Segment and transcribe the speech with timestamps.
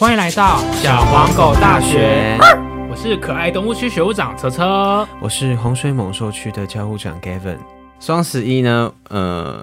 [0.00, 2.38] 欢迎来到小黄狗大学，
[2.88, 5.06] 我是可爱动物区学务长车车。
[5.20, 7.58] 我是洪水猛兽区的教务长 Gavin。
[8.00, 9.62] 双十一呢，呃，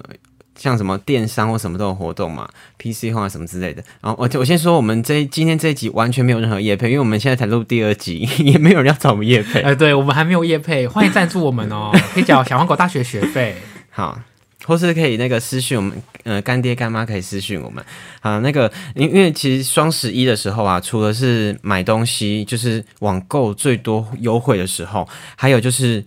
[0.56, 2.48] 像什么电商或什么都有活动嘛
[2.78, 3.84] ，PC 化什么之类的。
[4.00, 9.62] 然后我我先说，我们这今天这一集完全没有任何业配，因为我们现在才录第二集， 也没有人要找我们业配。
[9.62, 13.56] 哎、对我们还没有业配，欢迎赞助我们哦，可以缴小黄狗大学学费。
[13.90, 14.20] 好，
[14.68, 17.84] 或是可以那个私讯我们，呃，干爹干妈可以私讯我们。
[18.20, 26.04] 啊，那个因因为其实双十一的时候啊，除了是买东西，就是网购最多优惠的时候，还有就是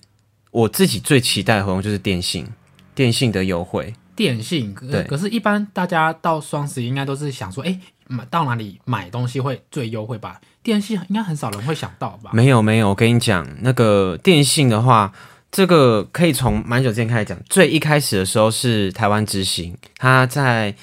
[0.50, 2.46] 我自己最期待的活动就是电信，
[2.94, 3.94] 电信的优惠。
[4.14, 10.38] 电信，可对可是，一般大家到双十一应该都是想说，哎、买到哪里买东西会最优惠吧？
[10.62, 12.30] 电信应该很少人会想到吧？
[12.34, 15.10] 没有没有，我跟你讲，那个电信的话，
[15.50, 17.38] 这个可以从蛮久之前开始讲。
[17.48, 20.74] 最一开始的时候是台湾之星，他在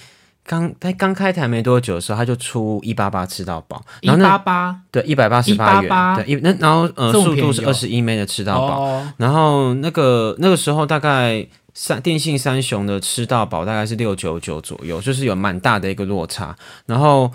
[0.46, 4.80] 刚在刚开台没多久的时候，他就出一八八吃到饱，一然后那八八？
[4.92, 16.56] 对一百八十八元，188对一那然后呃速度是二十一 m 的吃到饱，哦，然后那个那个时候大概三电信三雄的吃到饱大概是六九九左右，就是有蛮大的一个落差。
[16.86, 17.32] 然后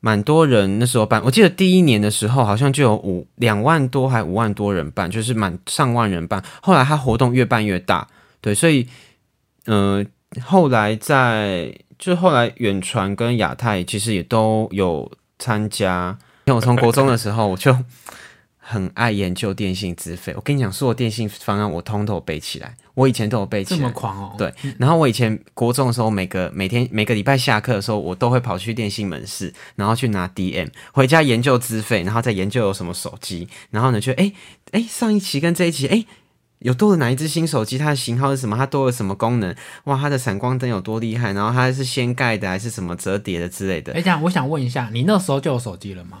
[0.00, 6.42] 蛮多人那时候办，我记得第一年的时候好像就有五两万多还五万多人办，就是满上万人办。
[6.60, 8.08] 后来他活动越办越大，
[8.40, 8.86] 对，所以
[9.66, 10.04] 呃
[10.42, 16.18] 后来在就后来远传跟亚太其实也都有参加。
[16.46, 17.76] 因为我从国中的时候我就。
[18.70, 23.92] 很爱研究电信资费，我跟你讲，所有电信方案我通都有背起来，我以前都有背起这么来。
[23.92, 24.34] 狂哦？
[24.38, 34.32] 对，然后我以前国中的时候，每个每天每个礼拜下课的时候，我都会跑去电信门市，然后去拿 DM，回家研究资费，然后再研究有什么手机，然后呢，就哎
[34.70, 36.04] 哎上一期跟这一期哎。
[36.60, 37.78] 有多了哪一只新手机？
[37.78, 38.54] 它的型号是什么？
[38.54, 39.56] 它多了什么功能？
[39.84, 41.32] 哇，它的闪光灯有多厉害？
[41.32, 43.94] 然后它是掀盖的还是什么折叠的之类的？
[43.94, 46.18] 哎、这样我想问一下，你那时候就有手机了吗？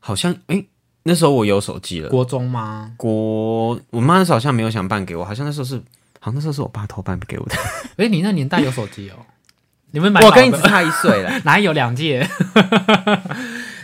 [0.00, 0.64] 好像哎，
[1.04, 2.08] 那时候我有手机了。
[2.08, 2.92] 国中吗？
[2.96, 5.76] 国，我妈那时候好像没有想办给我，好像那时候是，
[6.18, 7.54] 好像那时候是我爸偷办给我的。
[7.96, 9.14] 哎、你那年代有手机哦？
[9.92, 11.32] 你们买我跟你只差一岁了。
[11.44, 12.24] 哪有两届？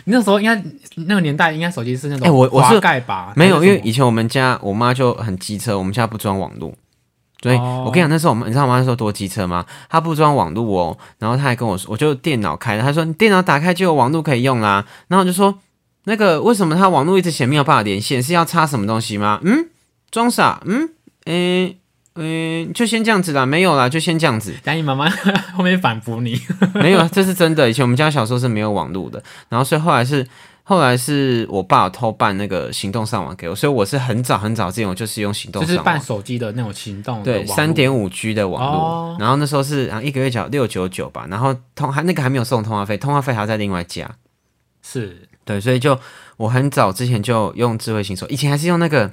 [0.05, 0.55] 你那时候应该
[0.95, 3.33] 那个年代应该手机是那种哎我我是滑盖吧？
[3.35, 6.73] 没有，因为以前我们家我妈就很机车，我们家不装网络，
[7.41, 9.65] 所以、哦我跟你讲，那时候我们你知道我妈那时候多机车吗？
[9.89, 15.53] 她不装网络哦，然后她还跟我说，我就电脑开了，她说你电脑打开就有网络可以用啦，然后我就说
[16.07, 19.41] 那个为什么他网络一直显没有办法连线，是要插什么东西吗？
[19.43, 19.67] 嗯，
[20.09, 20.89] 装傻，嗯，
[21.25, 21.77] 诶、
[22.15, 24.51] 嗯、就先这样子啦，没有啦，就先这样子。
[24.63, 25.09] 等下你妈妈
[25.53, 26.41] 后面反驳你，
[26.75, 27.69] 没有，这是真的。
[27.69, 30.25] 以前我们家小时候是没有网络的，然后所以后来是
[30.63, 39.17] 后来是我爸偷办那个行动上网给我，所以我是很早很早之前我就是用行动就是办手机的那种行动对，三点五 G 的网络，哦。
[39.19, 44.09] 然后那时候是啊一个月缴六九九吧，然后通还那个还没有送通话费，通话费还要再另外加。
[44.81, 45.99] 是对，所以就
[46.35, 49.11] 我很早之前就用智慧型手，以前还是用那个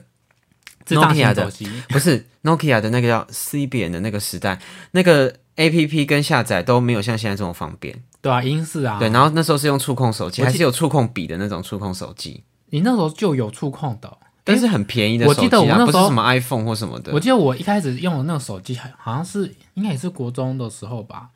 [0.85, 4.59] 智障 Nokia 的型手机， 不是 Nokia 的那个叫 C 扁的那个时代，
[4.91, 8.03] 那个 A P P 跟下载都没有像现在这么方便。
[8.21, 17.21] 对啊，英式啊，对，然后那时候是用触控手机，还是有触控笔的那种触控手机，你那时候就有触控的哦、但是很便宜的手机、啊，我记得我那时候不是什么 iPhone 或什么的我。
[17.21, 21.29] 记得我一开始用的那个手机，好像是应该也是国中的时候吧，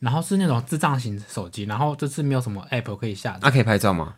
[0.00, 4.14] 然后是那种智障型手机，然后这次没有什么 app 可以下载，那、可以拍照吗？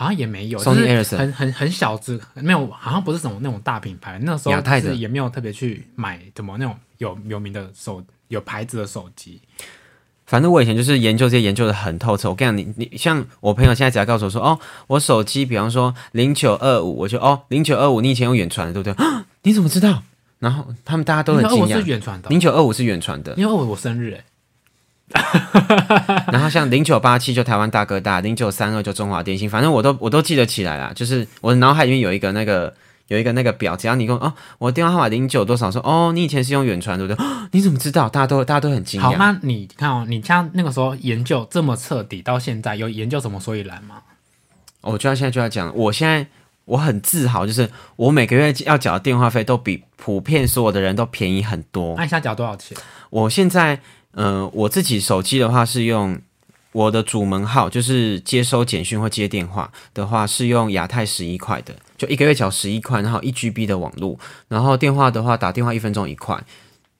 [0.00, 9.42] 好像也没有，Sony 就是 Ericsson 很很很小只，没有，好像不是什么那种大品牌，那时候是也没有特别去买怎么那种有有名的手有牌子的手机，
[10.24, 12.30] 反正我以前就是研究这些研究的很透彻。
[12.30, 19.04] 我跟你讲，你你像我朋友现在只要告诉我说，哦，我手机比方说零九二五，我就哦零九二五，你以前用远传的对不对？
[19.04, 20.02] 啊 你怎么知道？
[20.38, 21.86] 然后他们大家都很惊讶我是。
[21.86, 24.24] 远传的，零九二五是远传的，因为我我生日哎，
[26.32, 30.92] 然后像零九八七就台湾大哥大，零九三二就中华电信，反正我都我都记得起来啦。
[30.94, 32.72] 就是我的脑海里面有一个那个
[33.08, 37.24] 有一个那个表，只要你跟我哦，我的电话号码零九多少，说哦，你以前是用远传对不对？
[37.24, 38.08] 哦 你怎么知道？
[38.08, 39.16] 大家都大家都很惊讶好，讶。
[39.18, 43.96] 那你看哦，你像那个时候研究这么彻底，到现在有研究什么所以然吗？
[44.82, 46.24] 我就要现在就要讲，我现在
[46.64, 51.94] 我很自豪，就是我每个月要缴的电话费都比普遍所有的人都便宜很多。
[51.96, 52.78] 那一下缴多少钱？
[53.10, 53.80] 我现在，
[54.14, 56.20] 嗯，我自己手机的话是用
[56.72, 64.18] 我的主门号，就是接收简讯或接电话的话是用亚太十一块的，就一个月缴十一块，然后一 GB 的网络，
[64.48, 66.42] 然后电话的话打电话一分钟一块。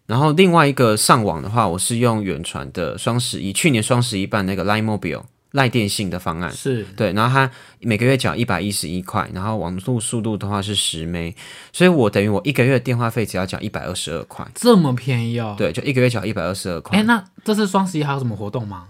[0.06, 7.50] 然后另外一个上网的话，我是用远传的双十一，去年双十一办那个 Line Mobile 赖电信的方案，是对，然后它
[7.80, 11.32] 每个月缴一百一十一块，然后网络速度的话是十 m
[11.72, 16.98] 所以我等于我一个月电话费只要缴一百二十二块，这么便宜哦。，对，就一个月缴一百二十二块。
[16.98, 18.86] 哎，那这次双十一还有什么活动吗？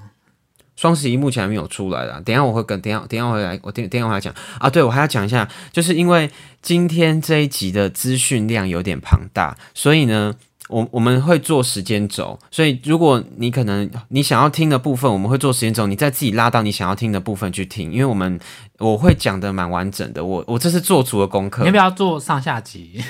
[0.76, 6.30] 双十一目前还没有出来啦，等一下我会跟等一下等一下我会来我等下我来讲啊，对我还要讲一下，就是因为
[6.60, 10.34] 今天这一集的资讯量有点庞大，所以呢。
[10.70, 18.38] 我我们会做时间轴，所以如果你可能你想要听的部分，我们会做时间轴，你再自己拉到你想要听的部分去听，因为我们
[18.78, 21.72] 我会讲的蛮完整的，我我这是做足了功课你要。
[21.72, 23.02] 不要做上下集？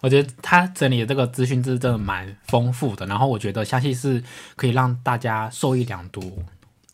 [0.00, 4.22] 我觉得他整理的这个资讯是真的蛮丰富的，然后我觉得相信是
[4.54, 6.22] 可以让大家受益良多。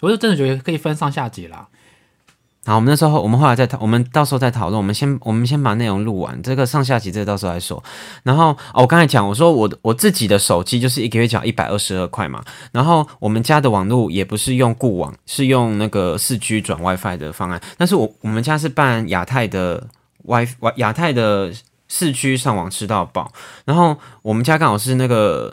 [0.00, 1.68] 我就真的觉得可以分上下集啦。
[2.70, 4.78] 好，我们那时候我们后来再讨，我们到时候再讨论。
[4.78, 7.82] 我们先我们先把内容录完，这个上下集这个到时候再说。
[8.22, 12.40] 然后、哦、我刚才讲，我说我的我自己的手机就是一个月缴一百二十二块嘛。
[12.70, 17.60] 然后我们家的网络也不是用固网，是用那个四 G 转 WiFi 的方案。
[17.76, 19.88] 但是我我们家是办亚太的
[20.24, 21.52] Wi 亚太的
[21.88, 23.32] 四 G 上网吃到饱。
[23.64, 25.52] 然后我们家刚好是那个。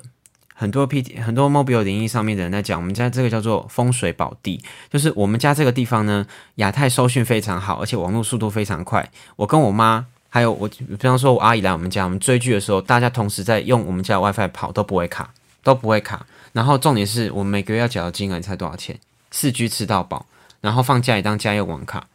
[0.59, 4.59] 很多 P 很多 mobile 零一上面的人在讲，我们家这个叫做风水宝地，
[4.89, 6.25] 就是我们家这个地方呢，
[6.55, 9.07] 亚太收讯非常好，而且网络速度非常快。
[9.35, 15.29] 我跟我妈还有我，比方说我阿姨来我们家，我们追剧的时候，大家同时在用我们家 WiFi 跑都不会卡，
[15.61, 16.25] 都不会卡。
[16.53, 18.99] 然后重点是我们每个月要缴的金额，你猜多少钱？
[19.29, 20.25] 四 G 吃到饱，
[20.61, 22.07] 然后放家里当家用网卡。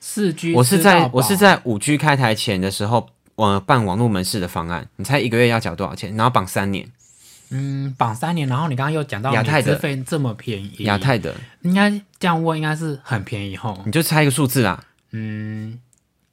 [0.00, 6.14] 四 G 我是在我是在五 G 开台前的时候，我办网络门市的方案，你猜一个月要缴多少钱？
[6.14, 6.86] 然后绑三年，
[7.50, 13.80] 嗯绑三年，然后你刚刚又讲到亚太的资费这么便宜，亚太的，应该这样问应该是很便宜吼。
[13.86, 15.78] 你就猜一个数字啦，嗯，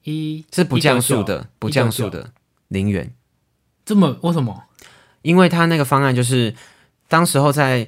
[0.04, 2.32] 一是不降速的，不降速的
[2.68, 3.12] 零元。
[3.86, 4.64] 这么为什么？
[5.22, 6.54] 因为他那个方案就是，
[7.08, 7.88] 当时候在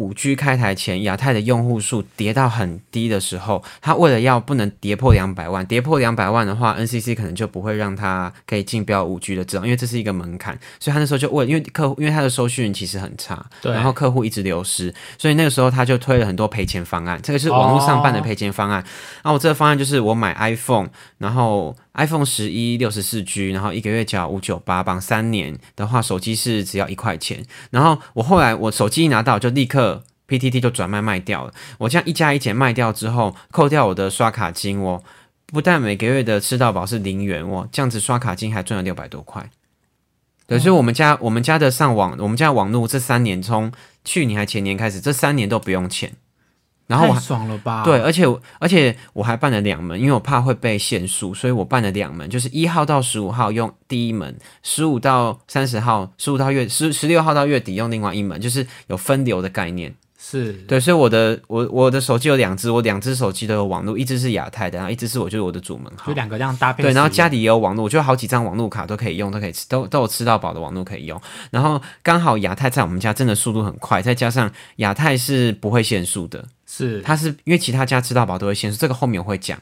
[0.00, 13.72] 五 G 开台前，亚太的用户数跌到很低的时候，他为了要不能跌破两百万，跌破两百万的话，NCC 可能就不会让他可以竞标五 G 的智能，因为这是一个门槛，所以他那时候就问因为客户，因为他的收讯其实很差，对。
[13.72, 18.82] 然后客户一直流失，所以那个时候他就推了很多赔钱方案，这个是网络上办的赔钱方案。
[19.22, 20.88] 然后我这个方案就是我买 iPhone，
[21.18, 27.44] 然后 iPhone 十一六十四 G，然后一个月缴五九八，绑三年的话，手机是只要一块钱。
[27.70, 31.52] 然后我后来我手机一拿到就立刻 PTT 就转卖卖掉了。
[31.78, 35.02] 我这样一加一减卖掉之后，扣掉我的刷卡金哦，
[35.46, 39.50] 不但每个月的吃到饱是零元哦，这样子刷卡金还赚了六百多块。
[40.46, 43.70] 对，所以我们家我们家的上网，我们家网络这三年从
[44.04, 46.12] 去年还前年开始，这三年都不用钱。
[46.90, 47.84] 然后我太还爽了吧？
[47.84, 48.26] 对，，而且
[48.58, 59.94] 而且我还办了两门，因为我怕会被限速，所以我办了两门，就是一号到十五号用第一门，十五到三十号，十五到月十十六号到月底用另外一门，就是有分流的概念。
[60.22, 66.12] 是，对，所以我的我我的手机有两只，我两只手机都有网络，一只是亚太的，然后一只是我就是我的主门号就。
[66.12, 71.18] 两个这样搭配对，然后家里也有网络，我就有好几张网络卡都可以用，都可以吃，都都有吃到饱的网络可以用。
[71.50, 76.44] 然后刚好亚太在我们家真的速度很快，再加上亚太是不会限速的，
[76.86, 79.58] 是它是因为其他家吃到饱都会限速，这个后面我会讲。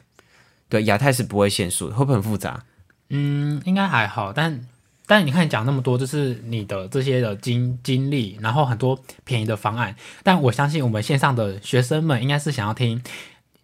[0.69, 2.63] 对，亚太是不会限速，会不会很复杂？
[3.09, 4.61] 嗯，应该还好，但
[5.05, 13.01] 但你看讲那么多，就是你的这些的经经历，然后很多便宜的方案，但我相信我们线上的学生们应该是想要听，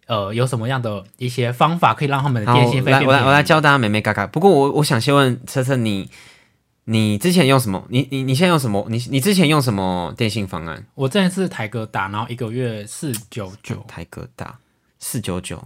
[0.06, 3.42] 呃，有什么样的一些方法可以让他们的，电信费来我来我来？
[3.42, 4.26] 教大家美美嘎嘎。
[4.26, 5.90] 不过我我想先问车车你。
[5.90, 6.10] 你
[7.18, 7.84] 之前用什么？
[7.88, 8.86] 你你你现在用什么？
[8.88, 10.84] 你你之前用什么电信方案？
[10.94, 14.58] 我之前是台哥大，然后一个月四九九，台哥大
[14.98, 15.62] 四九九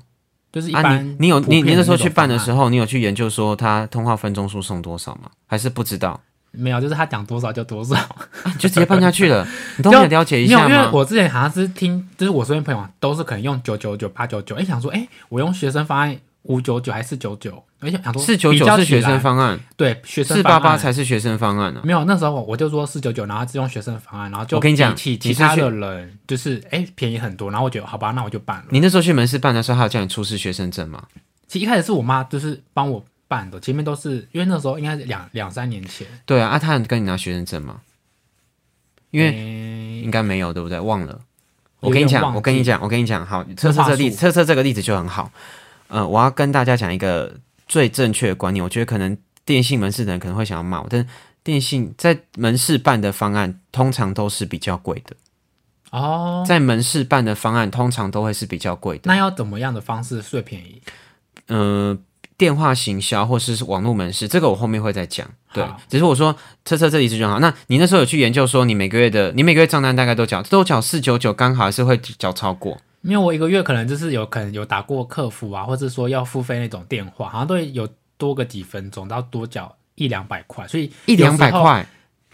[0.52, 5.30] 就是一啊，般你你有你你那时候去办的时候候，你有去研究说它通话分钟数送多少吗？
[5.46, 6.20] 还是不知道？
[6.52, 7.94] 没有，就是他讲多少就多少。
[8.58, 9.46] 就直接办下去了？
[9.78, 10.88] 你都没有了解一下吗，因为？
[10.90, 28.64] 我之前好像是听，就是我身边朋友都是可能用九九九、八九九，哎，想说，哎，我用学生方案五九九还是四九九，而且想说四九九是学生方案，对学生四八八才是学生方案呢、没有，那时候我就说四九九，然后只用学生方案，然后就我跟你讲其他的人就是哎便宜很多，然后我觉得好吧，那我就办了。
[28.70, 31.04] 你那时候去门市办的时候，他有叫你出示学生证吗？
[31.46, 37.80] 其实一开始是我妈就是帮我办的，前面都是因为那时候应该是两两三年前，对啊，啊，他有跟你拿学生证吗？
[39.10, 40.78] 因为为应该没有，对不对？
[40.80, 41.20] 忘了。
[41.80, 45.32] 我跟你讲，我跟你讲，我跟你讲，好，测测这个例子，测测这个例子就很好。
[45.90, 47.34] 呃，我要跟大家讲一个
[47.68, 51.06] 最正确的观念，我觉得可能电信门市的人可能会想要骂我，但
[51.42, 55.16] 电信在门市办的方案通常都是比较贵的，
[55.90, 59.02] 哦，在门市办的方案通常都会是比较贵的。
[59.04, 60.80] 那要怎么样的方式最便宜？
[61.48, 61.98] 呃，
[62.36, 65.28] 电话行销或是网络门市，这个我后面会再讲。
[65.52, 67.40] 对，只是我说测测这一次就好。
[67.40, 72.80] 那你那时候有去研究说，你每个月的你每个月账单大概都缴都缴四九九，刚好还是会缴超过？
[73.02, 77.88] 因为我一个月可能就是有可能有打过客服啊，或者说要付费那种电话，好像都会有
[78.18, 81.50] 多个几分钟，然后多缴一两百块，所以一两百。
[81.50, 81.86] 块，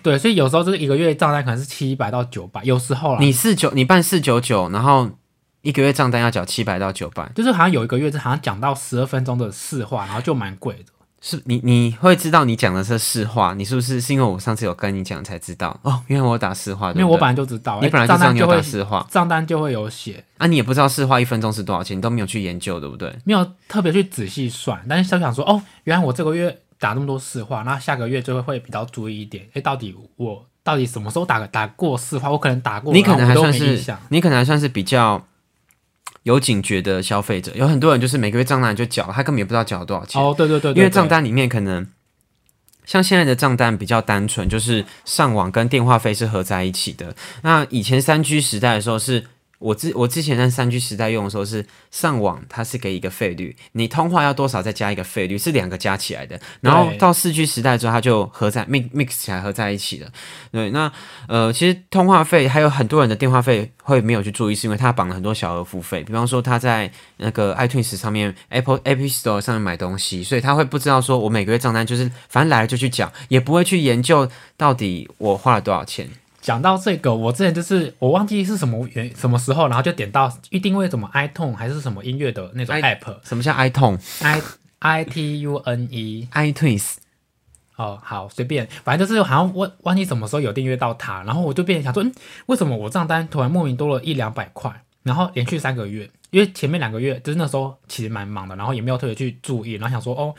[0.03, 3.19] 对，所以有时候就是一个月账单可能是七百到九百，有时候啦。
[3.21, 5.09] 你四九你办四九九，然后
[5.63, 10.93] 一个月账单要缴七百到九百，就是好像有一个月是好像讲到十二分钟的市话，然后就蛮贵的。
[11.29, 15.77] 是你你会知道你讲的是市话，你是不是是因为我上次有跟你讲才知道？
[15.83, 20.23] 哦，因为我打市话，因为我本来就知道，你本来就知道你要打市话，账单就会有写。
[20.39, 23.13] 啊，你也不知道市话一分钟是多少钱，你都没有去研究，对不对？
[23.25, 29.45] 没有特别去仔细算，但是就想说，哦，原来我这个月打那么多市话，那下个月就会会比较注意一点。
[29.55, 32.31] 哎，到底我到底什么时候打打过市话？
[32.31, 35.21] 我可能打过，你可能还算是，你可能还算是比较。
[36.27, 40.21] 有警觉的消费者，有很多人就是每个月账单就缴，他根本也不知道缴了多少钱。
[40.21, 41.87] 哦，对对对，因为账单里面可能
[42.85, 47.15] 像现在的账单比较单纯，就是上网跟电话费是合在一起的。
[47.43, 49.25] 那以前三 G 时代的时候是。
[49.59, 56.39] 我之我之前在三 G 时代用的时候是上网，它是给一个费率，你通话要多少再加一个费率，是两个加起来的。
[56.61, 60.11] 然后到四 G 时代之后，它就合在 mix mix 起来合在一起了。
[60.53, 60.93] 对，那
[61.29, 76.09] 呃，其实通话费还有很多人的电话费会没有去注意，是因为他绑了很多小额付费，比方说他在那个 iTunes 上面 Apple App Store 上面买东西，所以他会不知道说我每个月账单就是反正来了就去缴，也不会去研究到底我花了多少钱。
[76.47, 83.17] 讲到这个，我之前就是我忘记是什么原什么时候，然后就点到预定位什么 iTune 还是什么音乐的那种 app。
[83.25, 84.41] 什么叫 iTune？i
[84.79, 86.99] i t u n e iTunes。
[87.75, 92.13] 哦，好，随便，反正就是好像忘忘记什么时候有订阅到它，然后我就变想说，嗯，
[92.47, 94.71] 为什么我账单突然莫名多了一两百块？
[95.03, 100.33] 然后连续三个月，因为前面两个月就是那时候其实蛮忙的，然后也没有特别去注意，然后想说，哦。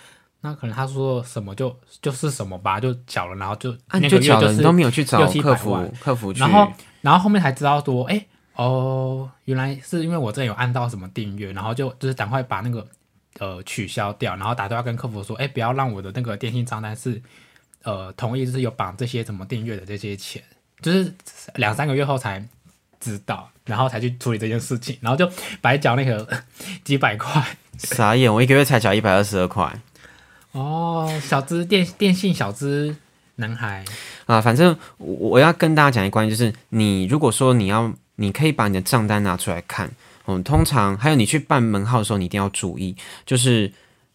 [0.47, 8.25] 那可能他说什么就就是什么吧，就缴了，然后就那个月就是都没有去找客服，客服去，然后然后后面才知道说，哎
[8.55, 12.87] 哦，原来是因为我这有按到什么订阅，然后就就是赶快把那个
[13.39, 17.21] 呃取消掉，然后打电话跟客服说，哎，不要让我的那个电信账单是
[17.83, 20.41] 呃同意，就是有绑这些什么订阅的这些钱，
[20.81, 21.13] 就是
[21.55, 22.41] 两三个月后才
[22.99, 25.29] 知道，然后才去处理这件事情，然后就
[25.61, 26.25] 白缴那个
[26.85, 27.43] 几百块，
[27.77, 29.77] 傻眼，我一个月才缴一百二十二块。
[30.57, 32.95] 哦，小资电电信小资
[33.35, 33.85] 男孩
[34.25, 39.91] 啊，反正我要跟大家讲一关，就是你如果说你要，你可以把你的账单拿出来看，
[40.25, 43.71] 嗯，通常还有你去办门号的时候，你一定要注意，就是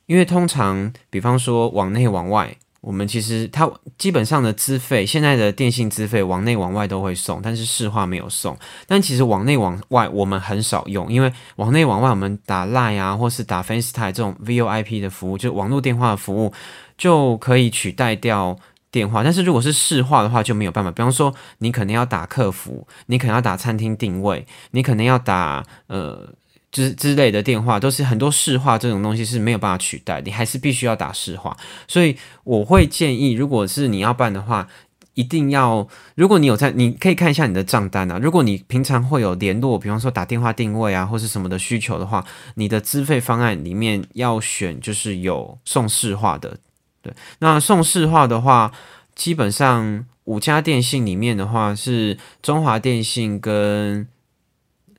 [0.07, 2.57] 因为通常，比方说往内往外。
[2.83, 8.59] 我们其实它基本上的资费，现在的电信资费往内往外都会送，但是市话没有送。
[8.89, 16.53] 但其实往内往外我们很少用，因为往内往外我们打 Line 啊，或是打 FaceTime 这种 VoIP 的服务，就网络电话的服务
[16.99, 18.59] 就可以取代掉
[18.91, 19.23] 电话。
[19.23, 20.91] 但是如果是市话的话就没有办法。
[20.91, 26.29] 比方说你可能要打客服，你可能要打餐厅定位，你可能要打呃。
[26.73, 31.55] 之之类的电话都是很多市话这种东西是没有办法取代，你还是必须要打市话。
[31.87, 34.67] 所以我会建议，如果是你要办的话，
[35.13, 38.19] 一定要，如果你有在，你可以看一下你的账单啊。
[38.19, 42.25] 如果你平常会有联络，比方说打电话定位啊，或是什么的需求的话，
[42.55, 46.57] 你的资费方案里面要选就是有送市话的。
[47.03, 48.73] 对，那送市话的话，
[49.15, 54.09] 基本上五家电信里面的话是中华电信跟。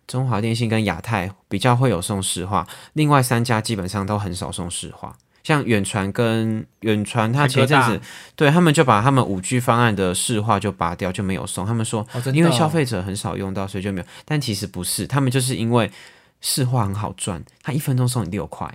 [0.07, 5.15] 中华电信跟亚太比较会有送市话，另外三家基本上都很少送市话。
[5.43, 7.99] 像远传跟远传，他前阵子
[8.33, 11.65] 对他们就把他们五 G 方案的市话就拔掉，就没有送。
[11.65, 14.07] 他们说，因为消费者很少用到，所以就没有。
[14.23, 15.91] 但其实不是，他们就是因为
[16.39, 18.73] 市话很好赚，他一分钟送你六块。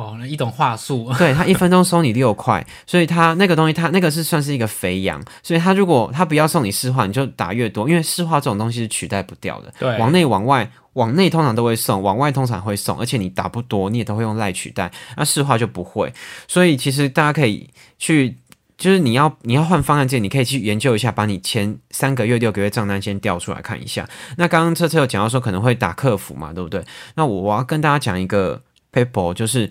[0.00, 9.72] 哦，那一种话术，对他一分钟收你六块，所以他那个东西，他那个是算是一个肥羊，所以他如果他不要送你市话，你就打越多，因为市话这种东西是取代不掉的。
[9.78, 16.12] 对，往内往外，往内通常都会送，往外通常会送，而且你打不多，你也都会用赖取代，那市话就不会。
[16.48, 18.38] 所以其实大家可以去，
[18.78, 24.08] 就是你要你要换方案键，你可以去研究一下，把你前三个月、六个月账单先调出来看一下。
[24.36, 26.82] 那刚刚车车有讲到说可能会打客服嘛，对不对？
[27.16, 29.70] 那我我要跟大家讲一个 paper，就是。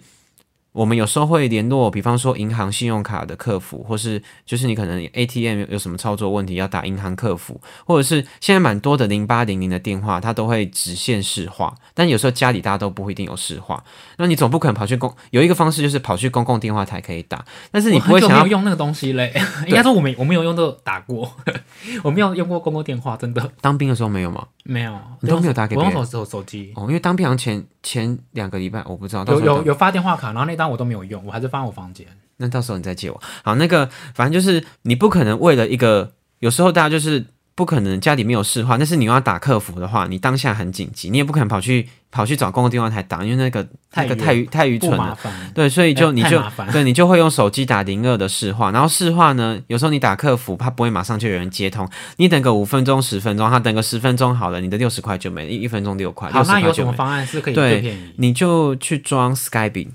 [0.72, 13.84] 我们有时候会联络，比方说银行信用卡的客服，或是就是你可能 ATM 有什么操作问题要打银行客服，或者是现在蛮多的零八零零的电话，它都会直线市话，但有时候家里大家都不一定有市话，
[14.18, 19.34] 那你总不可能跑去公有一个方式就是跑去公共电话台可以打，但是你不会想要用那个东西嘞。
[19.66, 21.32] 应该说我没我没有用都打过，
[22.04, 23.52] 我没有用过公共电话，真的。
[23.60, 24.46] 当兵的时候没有吗？
[24.64, 25.76] 没有，你都没有打给。
[25.76, 32.06] 我用手手机哦，因为当兵前前两个礼拜我不知道有有有发电话卡，然后那单我都没有用，我还是放在我房间。
[32.38, 33.20] 那到时候你再借我。
[33.44, 37.26] 好，那个反正就是你不可能为了一个，有时候大家就是。
[37.60, 45.18] 不可能家里没有市话，但是你要打客服的话，你当下很紧急，你也不可能跑去跑去找公共电话台打，因为那个那个太太愚蠢了。
[45.54, 51.86] 对，所以就你就对你就会用手机打零二的市话，然后市话呢，有时候你打客服，他不会马上就有人接通，
[52.16, 58.14] 你等个五分钟十分钟，他等个十分钟好了，你的六十块就没，一一分钟六块，好，那有什么方案是可以最便宜？
[58.20, 59.90] 你就去装 Skype，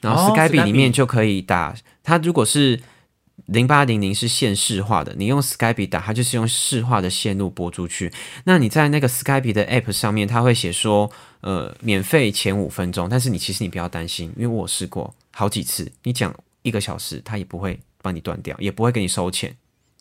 [0.00, 2.80] 然后 Skype 里面就可以打，它如果是。
[3.46, 8.12] 零八零零是线市化的，你用 Skype 打，它就是用市化的线路拨出去。
[8.44, 13.08] 那你在那个 Skype 的 App 上面，它会写说，呃，免费前五分钟。
[13.08, 19.56] 但是你其实你不要担心，因为我试过好几次，你讲一个小时，它也不会帮你断掉，也不会给你收钱。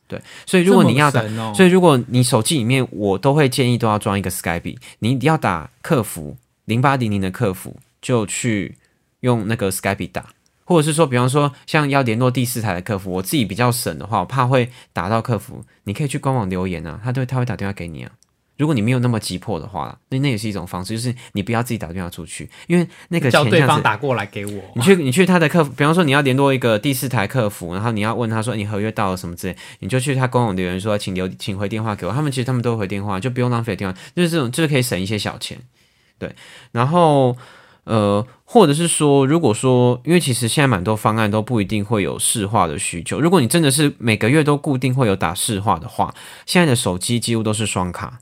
[0.08, 4.78] 对，所以如果你要打，所以如果你手机里面，我都会建议都要装一个 Skype。
[5.00, 8.76] 你要打客服零八零零的客服，就去
[9.22, 10.26] 用那个 Skype 打。
[10.66, 18.12] 或者是说，比方说，像要联络第四台的客服，我自己比较省的话，我怕会打到客服，你可以去官网留言啊，他对他会打电话给你啊。
[18.56, 24.62] 如果你没有那么急迫的话，那那也是一种方式，就是你不要自己打电话出去，因为那个叫对方打过来给我。
[24.76, 35.58] 你去你去他的客服，比方说你要联络一个第四台客服，然后你要问他说你合约到了什么之类，你就去他官网留言说请留请回电话给我，他们其实他们都会回电话，就不用浪费电话，就是这种就是可以省一些小钱，
[36.20, 36.36] 对，
[36.74, 37.36] 然后。
[37.90, 43.20] 呃，或者是说，如果说，因为其实现在蛮多方案都不一定会有市话的需求。
[43.20, 46.14] 如果你真的是每个月都固定会有打市话的话，
[46.46, 48.20] 现在的手机几乎都是双卡，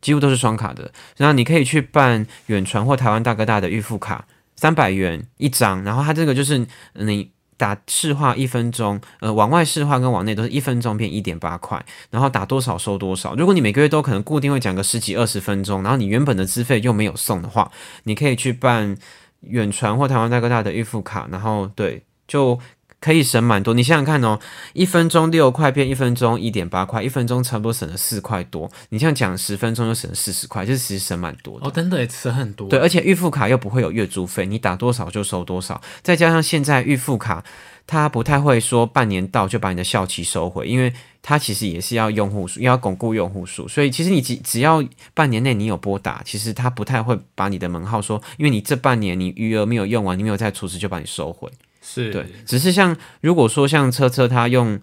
[0.00, 0.90] 几乎都是双卡的。
[1.18, 5.84] 然后你可以去办远传或台湾大哥大的预付卡，三百元一张。
[5.84, 7.30] 然后它这个就是你。
[7.60, 13.34] 打市话一分钟，呃，往外市话跟往内都是一分钟变一点八块，然后打多少收多少。
[13.34, 17.70] 如果你每个月都可能固定会讲个十几二十分钟，然后你原本的资费又没有送的话，
[18.04, 18.96] 你可以去办
[19.42, 22.58] 远传或台湾大哥大的预付卡，然后对就。
[23.00, 24.38] 可以省蛮多，你想想看哦，
[24.74, 28.70] 一分钟六块变一分钟一点八块，一分钟差不多省了四块多。
[28.90, 31.66] 你这样讲十分钟就省了四十块，就是其实省蛮多的。
[31.66, 32.68] 哦，真的也省很多。
[32.68, 35.80] 对，而且预付卡又不会有月租费，你打多少就收多少。
[36.02, 37.42] 再加上现在预付卡，
[37.86, 40.92] 它不太会说半年到就把你的效期收回，因为
[41.22, 43.66] 它其实也是要用户数，要巩固用户数。
[43.66, 51.50] 所以其实你只只要半年内你有拨打，其实它不太会把你的门号说，因为你这半年你余额没有用完，你没有再储值就把你收回。
[51.94, 54.78] 是对，只是像如果说像车车他用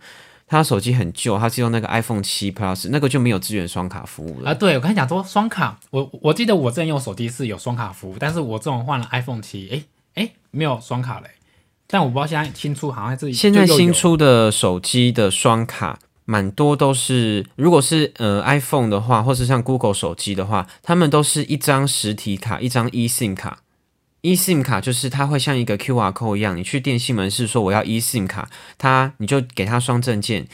[0.45, 4.53] 他手机很旧，他是用那个 iPhone 七 Plus，那个就没有支援双卡服务了啊。
[4.53, 11.29] 对，我跟你讲说双卡，我我记得我之前用手机是有双卡服务，但是我这种换了 iPhone 七，哎哎没有双卡嘞。
[11.89, 23.59] 但我不知道现在新出好像是现在新出的手机的双卡蛮多都是，如果是呃 iPhone 的话，或是像 Google 手机的话，他们都是一张实体卡，一张 eSIM 卡。
[24.27, 30.45] eSIM 卡就是它会像一个 QR code 一样，你去电信门市说我要 eSIM 卡，它你就给它双证件。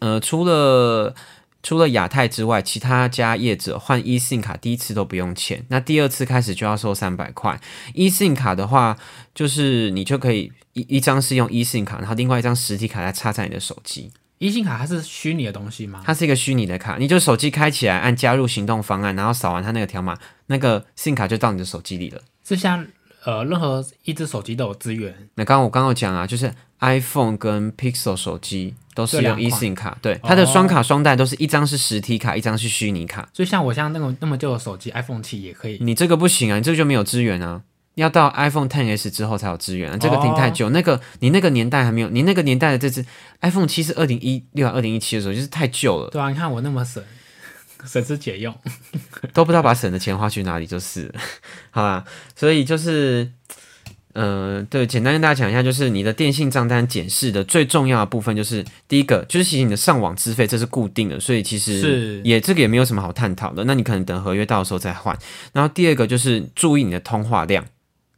[0.00, 1.14] 呃，除了
[1.62, 7.58] 除了亚太之外，其他家业者换 eSIM 卡第一次都不用钱，那第二次开始就要收三百块。
[7.94, 8.96] eSIM 卡的话，
[9.34, 14.10] 就是你就可以一一张是用 eSIM 卡，然后另外一张实体卡来插在你的手机。
[14.40, 16.02] eSIM 卡它是虚拟的东西吗？
[16.04, 22.20] 它是一个虚拟的卡，你就手机开起来，按加入行动方案，然后扫完它那个条码，那个 SIM 卡就到你的手机里了。
[22.46, 22.86] 是像。
[23.24, 25.14] 呃，任何一只手机都有资源。
[25.34, 33.26] 那刚刚我刚刚讲啊，就是 iPhone 跟 Pixel 手机都是用 eSIM 卡，对，它的双卡双待都是一张是实体卡，一张是虚拟卡。
[33.32, 35.78] 所以像我像那种那么旧的手机 iPhone 七也可以。
[35.80, 37.62] 你这个不行啊，你这个就没有资源啊，
[37.94, 40.68] 要到 iPhone Ten S 之后才有资源啊，这个停太久。
[40.68, 43.04] 那个你那个年代还没有，你那个年代的这只
[43.40, 46.10] iPhone 七是二零一六、二零一七的时候，就是太旧了。
[46.10, 47.02] 对啊，你看我那么省。
[47.86, 48.54] 省吃俭用，
[49.32, 51.12] 都不知道把省的钱花去哪里，就是
[51.70, 52.04] 好啦。
[52.34, 53.30] 所以就是，
[54.14, 63.64] 嗯，对，简单跟大家讲一下，就是你的电信账单检视的最重要的部分，就是第一个，就是其实你的上网资费这是固定的，所以其实是也这个也没有什么好探讨的。
[63.64, 65.18] 那你可能等合约到的时候再换。
[65.52, 67.64] 然后第二个就是注意你的通话量。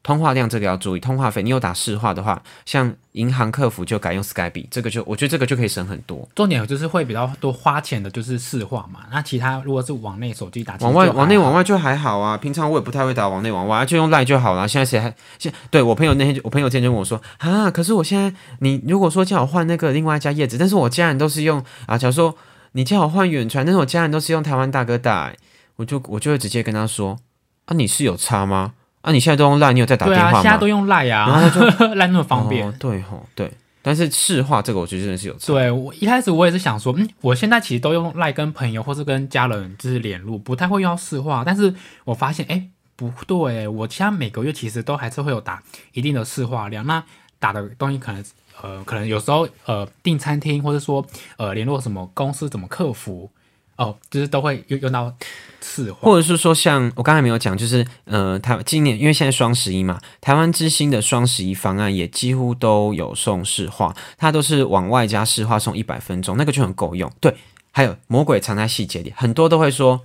[0.06, 6.28] 通话量这个要注意，通话费你有打市话的话，像银行客服就改用 Skype，这个就我觉得这个就可以省很多。
[6.32, 9.00] 重点就是会比较多花钱的，就是市话嘛。
[9.10, 12.36] 那其他如果是往内手机打，往外往内往外就还好啊。
[12.36, 14.68] 平常我也不太会打往内往外，就用 Line 就好了。
[14.68, 22.32] 现在谁还现对我朋友那天，我朋友今天就跟我说啊，可是我现在你如果说叫我换那个另外一家叶子，但是我家人都是用啊，假如说
[22.72, 25.32] 你叫我换远传，但是我家人都是用台湾大哥大，
[25.74, 27.18] 我就我就会直接跟他说
[27.64, 28.74] 啊，你是有差吗？
[29.06, 30.42] 啊，你现在都用赖，你有在打电话吗？
[30.42, 31.64] 现在都用赖呀，然后就
[31.94, 32.70] 赖那么方便。
[32.72, 33.48] 对吼，对。
[33.80, 35.34] 但是市话这个，我觉得真的是有。
[35.34, 41.44] 对我一开始我也是想说，嗯，我现在其实都用赖跟朋友或是跟家人就是联络，不太会用到市话。
[41.46, 41.72] 但是
[42.04, 42.66] 我发现，哎，
[42.96, 46.84] 不对，我现在每个月其实都还是会有打一定的市话量。
[46.84, 47.00] 那
[47.38, 48.24] 打的东西可能，
[48.60, 53.30] 呃，可能有时候呃订餐厅，或者说呃联络什么公司怎么客服。
[53.76, 55.12] 哦，就是都会用用到
[55.60, 55.92] 次。
[55.92, 67.10] 或者是说像我刚才没有讲，就是呃，台今年因为现在双十一嘛，台湾之星的双十一方案也几乎都有送市话，它都是往外加市话送一百分钟，那个就很够用。
[67.20, 67.34] 对，
[67.72, 70.00] 还有魔鬼藏在细节里，很多都会说，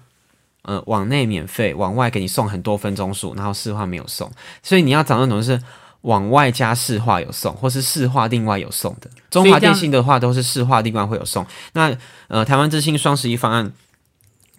[0.63, 4.29] 呃，往内免费，往外给你送很多分钟数，然后市话没有送，
[4.61, 5.61] 所以你要找那种是
[6.01, 9.09] 往外加市话有送，或是市话另外有送的。
[9.29, 11.45] 中华电信的话都是市话另外会有送。
[11.73, 11.95] 那
[12.27, 13.71] 呃，台湾之星双十一方案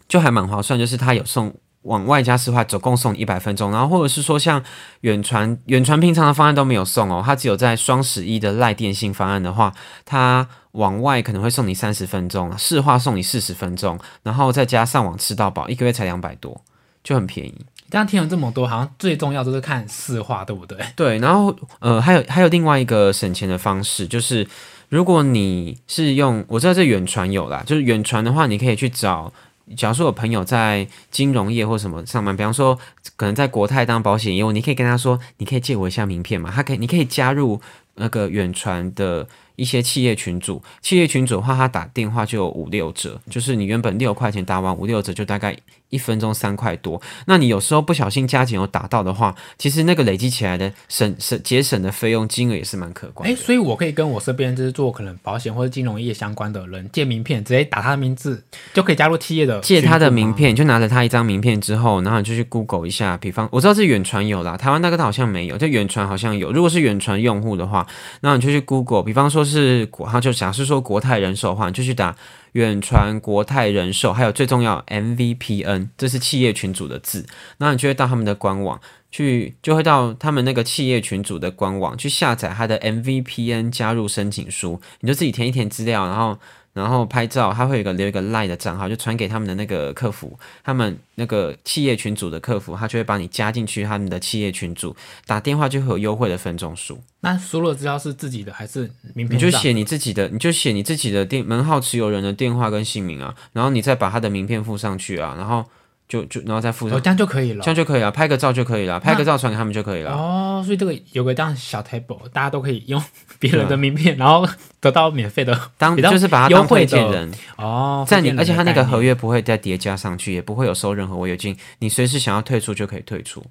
[0.09, 3.73] 就还蛮划算，就是它有送往外加市话，总共送一百分钟。
[3.73, 4.63] 然后或者是说像
[5.01, 9.75] 远传，远传平常的方案都没有送哦，它只有在双十一的赖电信方案的话，
[10.05, 16.61] 它往外可能会送你三十分钟，市话送你四十分钟，然后再加上网吃到饱，一个月才两百多，
[17.03, 17.67] 就很便宜。
[17.93, 20.79] 这样听了这么多，好像最重要就是看市话，对不对？
[20.97, 24.49] 对，然后呃，还有还有另外一个省钱的方式，就是
[24.89, 29.31] 如果你是用，我知道这远传有啦，就是远传的话，你可以去找，
[29.77, 32.79] 假如说有朋友在金融业或什么上班，比方说
[33.15, 37.61] 可能在国泰当保险业务，你可以跟他说，你可以借我一下名片嘛，他可以，你可以加入
[37.97, 39.29] 那个远传的
[39.63, 45.57] 一些企业群组，企业群组的话，他打电话就有五六折，就是你原本六块钱打完五六折，就大概。
[45.93, 53.29] 一分钟三块多，那你有时候不小心加减有打到的话，其实那个累积起来的省省节省的费用金额也是蛮可观。
[53.29, 59.61] 哎，所以我可以跟我身边就是做可能保险或者金融业相关的人借名片，直接打他的名字就可以加入企业的。
[59.61, 66.53] 借他的名片，就拿着他一张名片之后，然后你就去 Google 一下，比方我知道是远传有啦，台湾那个好像没有，就远传好像有。
[66.53, 67.87] 如果是远传用户的话，
[68.23, 72.17] 那你就去 Google，比方说是是国，他就假设说国泰人寿的话，你就去打。
[72.53, 77.25] 远传、国泰人寿，还有最重要 MVPN，这是企业群组的字。
[77.57, 78.79] 那你就会到他们的官网
[79.11, 86.39] 去，就会到他们那个企业群组的官网去下载他的 MVPN 加入申请书，你就自己填一填资料，然后。
[86.73, 96.99] 然后拍照，他会有一个留一个 Line 的账号，就传给他们的那个客服，他们那个企业群组的客服，他就会把你加进去他们的企业群组，打电话就会有优惠的分钟数。
[97.21, 99.39] 那输入的资料是自己的还是名片？
[99.39, 105.65] 你就写你自己的，你就写你自己的电门号持有人的电话跟姓名啊，然后你再把他的名片附上去啊，然后。
[106.09, 110.13] 就就然后再附上，这样就可以了，这样就可以了，拍个照就可以了，拍个照传给他们就可以了。
[110.13, 113.03] 哦，所以这个有个这样小 table，大家都可以用
[113.41, 114.47] 别人的名片，然后
[114.81, 123.43] 得到免费的，当就是把它当推荐人哦，在你，而且他那个合约不会再叠加上去，也不会有收任何违约金，你随时想要退出就可以退出。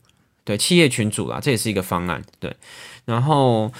[0.43, 2.21] 对，企业群主啦，这也是一个方案。
[2.39, 2.55] 对，
[3.05, 3.71] 然后。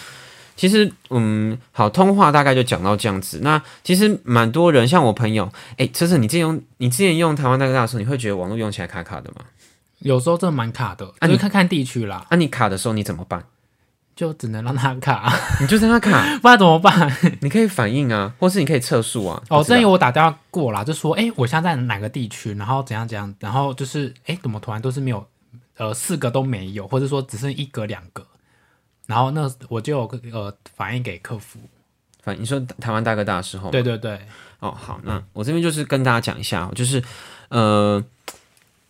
[0.61, 3.39] 其实，嗯，好，通话大概就讲到这样子。
[3.41, 9.43] 那其实蛮多人，像我朋友，哎，车车，你之前用你之前用台湾大哥大候，你会觉得网络用起来卡卡的吗？
[10.01, 12.27] 有时候真的蛮卡的，啊，你看看地区啦。
[12.29, 13.43] 那你卡的时候你怎么办？
[14.15, 17.11] 就只能让它卡， 你就让它卡， 不然怎么办？
[17.41, 19.41] 你可以反应啊，或是你可以测速啊。
[19.49, 25.25] 哦，之前有我打电话过啦，就说，哎，我现在在哪个地区，然后怎样怎样，然后就是，哎，怎么突然都是没有，
[25.77, 28.23] 呃，四个都没有，或者说只剩一格两个。
[29.11, 29.99] 然后那我就
[30.31, 31.59] 呃反映给客服，
[32.23, 34.17] 反你说台湾大哥大的时候，对对对，
[34.61, 37.03] 哦好，那我这边就是跟大家讲一下，就是
[37.49, 38.01] 呃，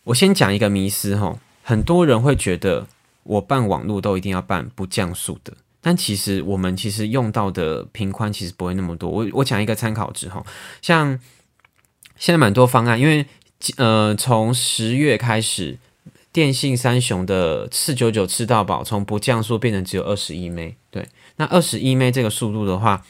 [0.04, 2.86] 我先讲一个迷思哈，很多人会觉得
[3.24, 9.10] 我办网络都一定要办不降速的，但其实我们其实用到的频宽其实不会那么多。
[9.10, 10.46] 我我讲一个参考值哈，
[10.80, 11.18] 像
[12.16, 13.26] 现在蛮多方案，因为
[13.76, 15.78] 呃从十月开始。
[16.32, 23.04] 电信三雄的四九九吃到饱，从不降速变成只有二十一 m 对，那二十一 m 这个速度的话，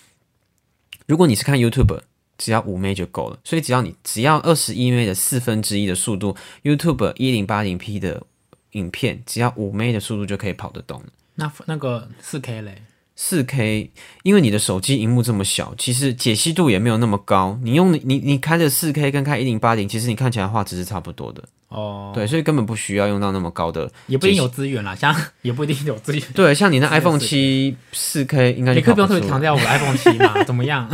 [1.06, 2.00] 如果你是看 YouTube，
[2.36, 3.38] 只要五 m 就够了。
[3.44, 8.26] 所以只要你只要二十一 m 的四分之一的速度，YouTube 一零八零 P 的
[8.72, 11.00] 影片，只要五 m 的速度就可以跑得动
[11.36, 12.82] 那那个四 K 嘞？
[13.14, 13.90] 四 K，
[14.22, 17.58] 因为你的手机荧幕这么小，其实解析度也没有那么高。
[17.62, 21.42] 你用你你开着四 K 跟开一零八零，其实你看起来画质是差不多的。
[21.68, 26.22] 哦，对，所以根本不需要用到那么高的，也不一定有资源啦，像 也不一定有资源。
[26.34, 30.88] 对，像你那 iPhone 七四 K 应该你可以不用特别强调我 iPhone 七嘛，怎么样？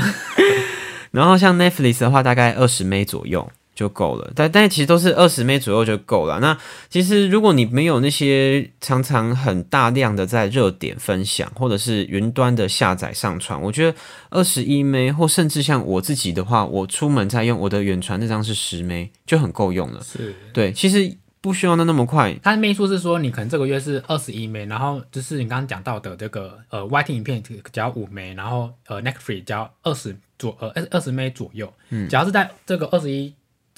[1.10, 3.50] 然后像 Netflix 的话，大概二十 M 左右。
[3.78, 6.40] 就够了，但但其实都是二十枚左右就够了。
[6.40, 6.58] 那
[6.90, 13.96] 其实如果你没有那些常常很大量的在热点分享，或者是云端的下载上传，我觉得
[14.30, 20.02] 二十一枚或甚至像我自己的话，我出门在用我的远传那张是十枚就很够用了。
[20.02, 22.36] 是对，其实不需要那那么快。
[22.42, 33.32] 他的枚数是说，你可能这个月是二十一枚然后就是你刚刚讲到的这个呃 YT 影片只要五枚然后呃 Netflix 只要二十左呃二二十枚左右，嗯，只要是在这个二十一。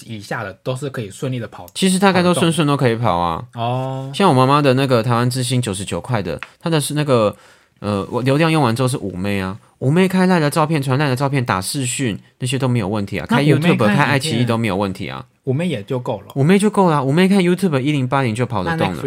[0.07, 3.45] 以下的都是可以顺利的跑，其实大概都顺顺都可以跑啊。
[3.55, 7.35] 哦，像我妈妈的那个台湾之星九十九块的，它的是那个
[7.81, 16.33] 呃，我流量用完之后是五妹啊，五妹开赖的照片、传赖的照片、打视讯那些都没有问题啊，开 YouTube、开爱奇艺都没有问题啊，五妹也就够了。
[16.35, 19.03] 五妹就够了啊，五妹看 YouTube 一零八零就跑得动了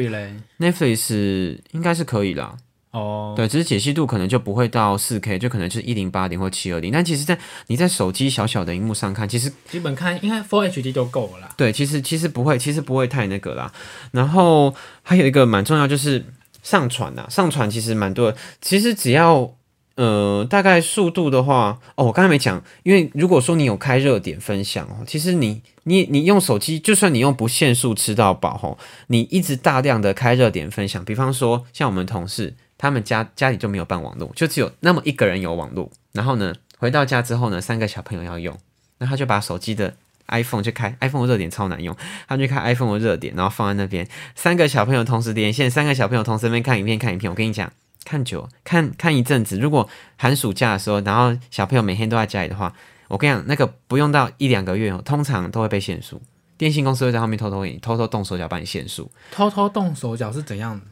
[0.60, 2.56] ？，Netflix 应该是可以啦。
[2.94, 6.92] 哦，对，只是解析度可能就不会到四 K，就可能就是一零八零或七二零。
[6.92, 11.50] 但其实在，你在手机小小的荧幕上看，其实基本看应该 Full HD 就够了啦。
[11.58, 13.74] 对，其实其实不会，其实不会太那个啦。
[14.12, 16.24] 然后还有一个蛮重要，就是
[16.62, 18.38] 上传呐，上传其实蛮多的。
[18.62, 19.56] 其实只要
[19.96, 28.78] 呃大概速度的话，哦，我刚才没讲，因为如果说你有开热点分享哦，其实你你你用手机，就算你用不限速吃到饱吼，
[29.08, 32.54] 你一直大量的开热点分享，比方说像我们同事，
[32.84, 38.54] 他们家家里就没有办网络，就只有那么一个人有网络，然后呢回到家之后呢，三个小朋友要用，
[38.98, 39.96] 那他就把手机的
[40.28, 41.96] iPhone 就开 iPhone 的热点超难用，
[42.28, 47.32] 他就开 iPhone 的热点，然后放在那边，三个小朋友同时连线，三个小朋友同时在那边看影片看影片。
[47.32, 47.72] 我跟你讲，
[48.04, 52.74] 看久看看一阵子，如果寒暑假的时候，然后小朋友每天都在家里的话，
[53.08, 56.22] 我跟你讲，那个不用到一两个月哦，通常都会被限速。
[56.58, 60.86] 电信公司会在后面偷偷偷偷动手脚帮你限速，偷偷动手脚是怎样的？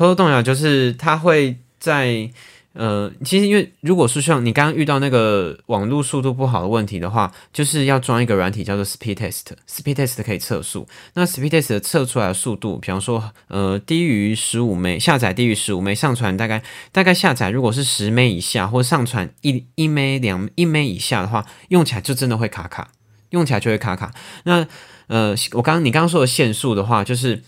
[0.00, 2.30] 偷偷动摇就是他会在
[2.72, 10.88] 呃，其实因为如果是像你刚刚遇到那个网络速度不好的问题的话，就是要装一个软体叫做 Speed Test，Speed Test 可以测速。
[11.12, 22.90] 那 Speed Test 测出来的速度，比方说呃低于十五枚，下载低于十五枚，上传大概大概下载如果是十枚以下，或上传一一枚两一枚以下的话，用起来就真的会卡卡，
[23.30, 24.14] 用起来就会卡卡。
[24.44, 24.66] 那
[25.08, 27.42] 呃，我刚你刚刚说的限速的话，就是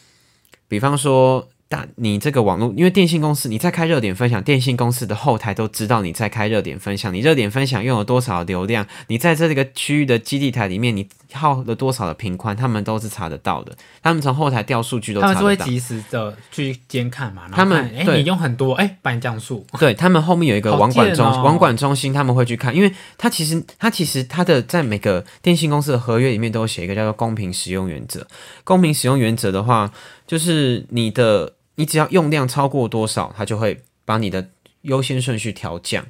[0.68, 1.48] 比方说。
[1.72, 13.72] 大你这个网络，因为电信公司你在开热点分享，电信公司的后台都知道你在开热点分享，你热点分享用了多少流量，你在这个区域的基地台里面你耗了多少的频宽，他们都是查得到的。
[14.02, 15.70] 他们从后台调数据都查得到他们是会。
[15.70, 17.48] 及时的去监看嘛？
[17.50, 19.66] 他们看哎，对你用很多，哎，帮你降速。
[19.78, 28.26] 对他们后面有一个网管中、哦网管中心，他们会去看，因为他其实他其实他的在每个电信公司的合约里面都有写一个叫做公平使用原则。
[28.62, 29.90] 公平使用原则的话，
[30.26, 34.50] 就是你的你只要用量超过多少，它就会把你的
[34.82, 36.06] 优先顺序调降。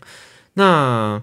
[0.52, 1.22] 那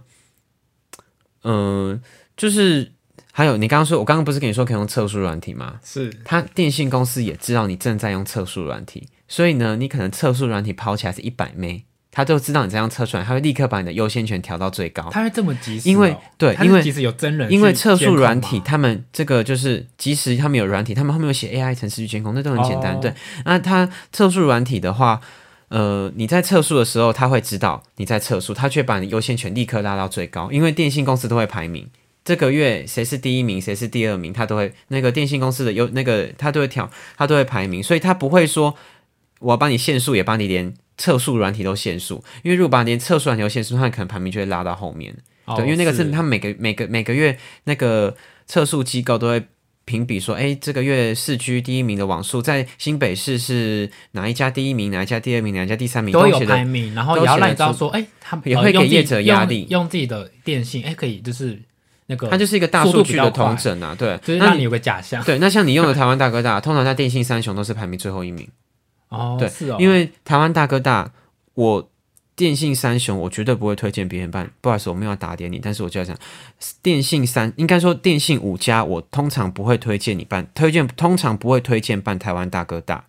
[1.43, 2.01] 嗯、
[2.35, 2.93] 就是
[3.31, 5.79] 还有你刚刚说，我刚刚不是跟你说可以用测速软体吗？
[5.83, 11.85] 是它电信公司也知道你正在用测速软体，所以呢，你可能测速软体跑起来是一百枚，
[12.19, 15.07] 它都知道你这样测出来，他会立刻把你的优先权调到最高。
[15.09, 15.89] 他会这么及时哦？
[15.89, 22.93] 因为对因为他是即使有真人因为测速软体，他们这个就是即使他们有软体，他们后面有写 AI 程式去监控，那都很简单。
[22.95, 23.13] 哦对，
[23.45, 25.21] 那他测速软体的话，
[25.69, 31.87] 呃，你在测速的时候，他会知道你在测速，他却把你优先权立刻拉到最高，因为电信公司都会排名。
[32.25, 38.75] 这个月谁是第一名，谁是第二名，他都会那个电信公司的优那个他都会调，他都会排名，所以他不会说
[39.39, 45.11] 我要帮你限速，也帮你连测速软体都限速，因为如果把你连测速软体都限速，它可能排名就会拉到后面。
[45.45, 49.43] 哦对，因为那个是是他们每个每个每个月那个测速机构都会
[49.85, 56.39] 评比说，哎，这个月市区第一名的网速在新北市是哪一家第一名，哪一家第二名，哪一家第三名，都有。
[56.41, 61.59] 排名，然后也要让你知道说，哎，他们也会给业者压用力用自己的电信，哎，可以就是
[62.05, 64.15] 那个，它就是一个大数据的统整啊，对。
[64.17, 68.47] 就是那你让你有个假象对，那像你用的台湾大哥大，通常在电信三雄都是排名最后一名。
[69.09, 71.11] 哦，对是哦，因为台湾大哥大，
[71.55, 71.89] 我
[72.35, 74.49] 电信三雄，我绝对不会推荐别人办。
[74.61, 76.17] 不好意思，我没有要打点你，但是我就要讲，
[76.81, 83.03] 电信三应该说电信五家，我通常不会推荐你办，推荐通常不会推荐办台湾大哥大，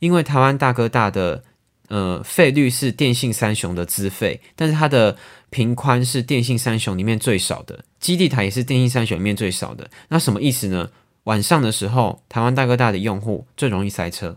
[0.00, 1.42] 因为台湾大哥大的
[1.88, 5.16] 呃费率是电信三雄的资费，但是它的
[5.48, 9.88] 频宽是电信三雄里面最少的，基地台也是电信三雄里面最少的。
[10.08, 10.90] 那什么意思呢？
[11.24, 14.36] 晚上的时候，台湾大哥大的用户最容易塞车。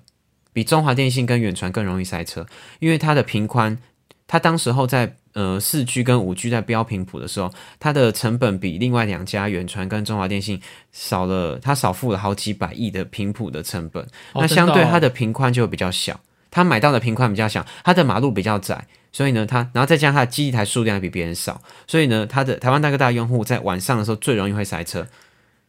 [0.57, 2.43] 比中华电信跟远传更容易塞车，
[2.79, 3.77] 因为它的频宽，
[4.25, 10.59] 它当时候在呃四 G 跟五 G 在标频谱的时候，它的成本比另外两家远传跟中华电信
[10.91, 14.01] 少了，它少付了好几百亿的频谱的成本，
[14.33, 18.87] 哦那相对它的的频宽就会比较小，它买到的频宽比较小，它的马路比较窄。
[19.11, 25.05] 所以呢，它然后再加上它的基地台数量比别人少，所以呢，它的台湾大哥大用户在晚上的时候最容易会塞车。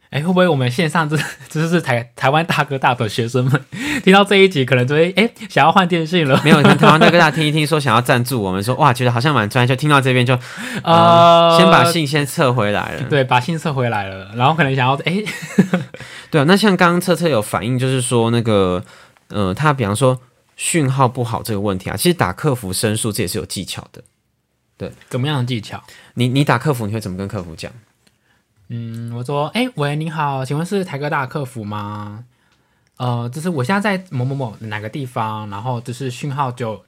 [0.09, 1.15] 哎，会不会我们线上这
[1.49, 3.61] 这是台台湾大哥大的学生们
[4.03, 6.41] 听到这一集，可能就会哎想要换电信了？
[6.43, 10.33] 没有，跟台湾大哥大听一听，说想要赞助我们，说哇，觉得好像蛮专业，就听到这边就
[10.83, 13.03] 呃，先把信先撤回来了。
[13.09, 15.23] 对把信撤回来了，然后可能想要哎
[16.31, 18.83] 对啊，那像刚刚车车有反映，就是说那个
[19.27, 20.19] 呃，他比方说
[20.55, 24.01] 讯号不好这个问题啊，其实打客服申诉这也是有技巧的。
[24.75, 25.83] 对怎么样的技巧？
[26.15, 27.71] 你你打客服，你会怎么跟客服讲？
[28.71, 32.23] 嗯，我说，哎、喂，你好，请问是台哥大客服吗？
[32.97, 36.79] 呃，就是我现在在某某某哪个地方，然后就是讯号就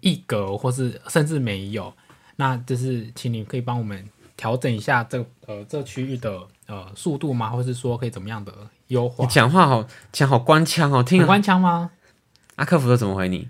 [0.00, 1.92] 一格，或是甚至没有，
[2.36, 7.48] 那就是请你可以帮我们调整一下这呃这区域的呃速度吗？
[7.48, 8.52] 或是说可以怎么样的
[8.88, 9.30] 优化你？
[9.30, 11.92] 讲话好讲好官腔哦，听官腔吗？
[12.56, 13.48] 阿客服都怎么回你？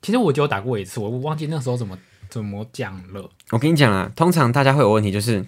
[0.00, 1.96] 其实我只有打过一次，我忘记那时候怎么
[2.28, 3.30] 怎么讲了。
[3.50, 5.44] 我跟你讲啊，通常大家会有问题，就是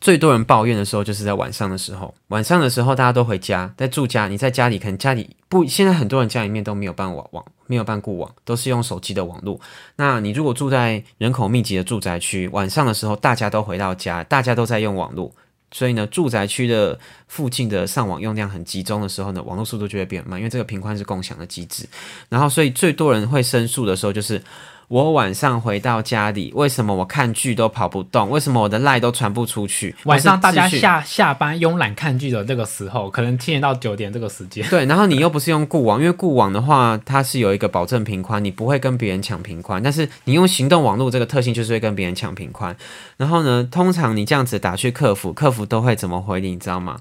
[0.00, 2.14] 最多人抱怨的时候，就是在晚上的时候。
[2.28, 9.60] 晚上的时候，大家都回家，在住家，你在家里，可能家里不，现在很多人家里面都没有办网网，没有办固网，都是用手机的网络。
[9.96, 15.32] 那你如果住在人口密集的住宅区，晚上的时候，大家都回到家，大家都在用网络。
[15.70, 21.84] 所以呢，住宅区的附近的上网用量很集中的时候呢，网络速度就会变慢，因为这个频宽是共享的机制。
[22.28, 24.40] 然后，所以最多人会申诉的时候，就是
[24.88, 28.28] 我晚上回到家里，为什么我看剧都跑不动？
[28.30, 29.94] 为什么我的赖都传不出去？
[30.04, 39.82] 晚上大家下下班慵懒看剧的这个时候，可能七点到九点这个时间，对，然后你又不是用固网，因为固网的话，它是有一个保证频宽，你不会跟别人抢频宽。
[39.82, 42.76] 但是你用行动网络这个特性，就是会跟别人抢频宽。
[43.16, 46.98] 然后呢，通常你这样子打去客服，客服都会怎么回你，你知道吗？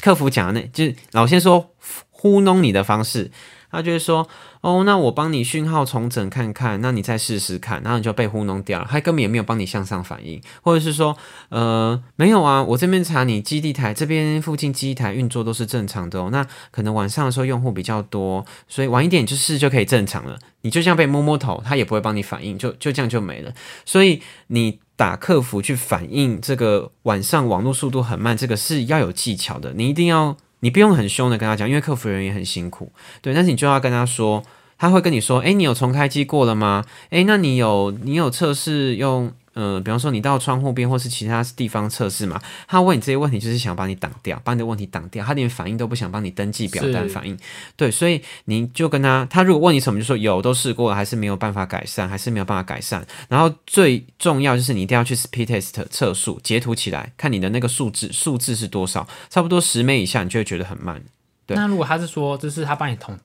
[0.00, 1.70] 客服讲的那就是老先说
[2.10, 3.30] 糊弄你的方式，
[3.70, 4.28] 他就是说
[4.66, 11.16] 哦，那我帮你讯号重整看看，那你再试试看，然后你就被糊弄掉了，他根本也没有帮你向上反应，或者是说
[11.50, 23.52] 呃没有啊，我这边查你基地台这边附近基地台运作都是正常的哦，那可能晚上的时候用户比较多，所以晚一点就是就可以正常了，你就这样被摸摸头，他也不会帮你反应，就就这样就没了，
[23.84, 24.80] 所以你。
[24.98, 29.74] 打客服去反映这个晚上网络速度很慢，这个是要有技巧的。
[29.74, 33.34] 你一定要，你不用很凶的跟他讲，因为客服人员也很辛苦，对。
[33.34, 34.42] 但是你就要跟他说，
[34.78, 36.84] 他会跟你说，诶，你有重开机过了吗？
[37.10, 42.38] 诶，那你有你有测试用，呃，比方说你到窗户边或是其他地方测试嘛？
[42.68, 47.38] 他问你这些问题，就是想把你挡掉，把你的问题挡掉，他连反应都不想帮你登记表单反应。
[47.74, 53.06] 对，所以你就跟他，他如果问你什么，就说有都试过了，还是没有办法改善，还是没有办法改善。
[53.30, 61.02] 然后最重要就是你一定要去 speed test 测速，截图起来，看你的那个数字数字是多少，差不多十枚以下，你就会觉得很慢。
[61.46, 63.16] 对那如果他是说，就是他帮你重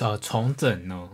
[0.00, 1.08] 呃重整呢？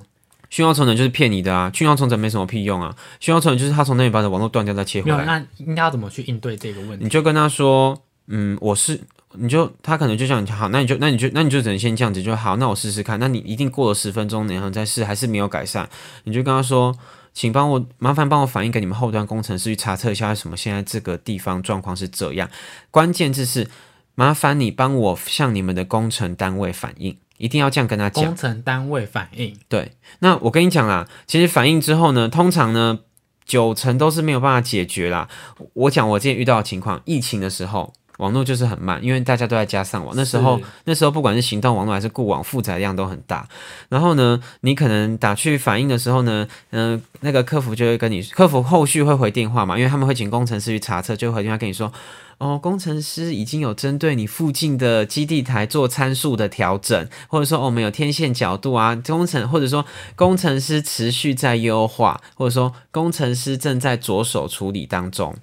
[0.51, 5.38] 讯号重整就是骗你的啊，讯号重整没什么屁用啊，讯号重整就是他从那里把你的网络断掉再切没有，回来。
[5.38, 7.05] 那应该要怎么去应对这个问题？
[7.05, 8.99] 你就跟他说，嗯，我是，
[9.35, 13.21] 你就他可能就像你好，那你就那你就那你就只能先这样子就好，那我试试看。
[13.21, 15.87] 那你一定过了十分钟，然后再试，还是没有改善，
[16.25, 16.97] 你就跟他说，
[17.35, 22.49] 请帮我麻烦帮我反映给你们后端工程师去查测一下，为什么现在这个地方状况是这样。
[22.90, 23.68] 关键字是
[24.14, 28.37] 麻烦你帮我向你们的工程单位反映，一定要这样跟他讲工。
[28.37, 32.98] 程单位反映，对，那我跟你讲啦，其实反应之后呢，通常呢
[33.46, 35.29] 九成都是没有办法解决啦。
[35.72, 37.94] 我讲我之前遇到的情况，疫情的时候。
[38.18, 40.14] 网络就是很慢，因为大家都在家上网。
[40.16, 43.48] 那时候，那时候不管是行动网络还是固网，负载量都很大。
[43.88, 51.92] 然后呢，你可能打去反映的时候呢，嗯、那个客服就会跟你，客服后续会回电话嘛，因为他们会请工程师去查测，就会回电话跟你说，
[52.38, 59.85] 哦，工程师已经有针对你附近的基地台做参数的调整，或者说、哦、我们有天线角度啊，工程或者说
[60.16, 65.37] 工程师持续在优化，或者说工程师正在着手处理当中，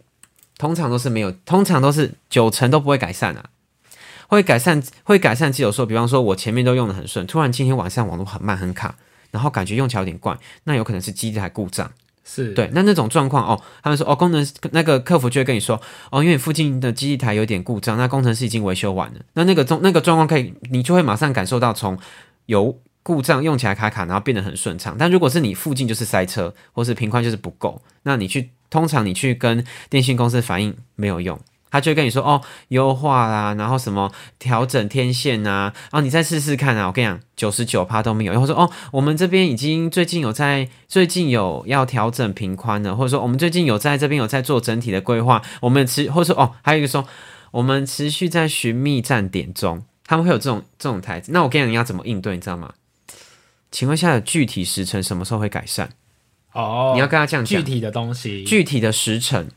[0.57, 3.45] 通常都是没有，通常都是九成都不会改善啊。
[4.27, 8.95] 会改善，会改善，只有说，比方说我前面都用的很顺，突然今天晚上网络很慢很卡，
[9.29, 11.91] 然后感觉用起来有点怪，那有可能是基地台故障。
[12.27, 21.95] 是对，那那种状况哦，他们说哦，工程那个客服就会跟你说哦，因为你附近的基地台有点故障，那工程师已经维修完了，那那个状那个状况可以，你就会马上感受到从
[22.47, 24.95] 有故障用起来卡卡，然后变得很顺畅。
[24.97, 31.39] 但如果是你附近就是塞车，或是频宽就是不够，那你去通常你去跟电信公司反映没有用。
[31.71, 36.87] 他就会跟你说哦，优化啦，然后什么调整天线啊，然后你再试试看啊。
[36.87, 38.33] 我跟你讲，九十九趴都没有。
[38.33, 47.05] 然后说哦，我们这边已经最近有在最近有要调整频宽了，或者说我们最近有在这边有在做整体的规划，我们持或者说哦，还有一个说
[47.51, 51.31] 我们持续在寻觅站点中，他们会有这种这种台词。
[51.31, 52.73] 那我跟你讲，你要怎么应对，你知道吗？
[53.71, 55.89] 请问一下，具体时程什么时候会改善？
[56.55, 59.49] 哦，你要跟他这样讲，具体的东西，具体的时辰。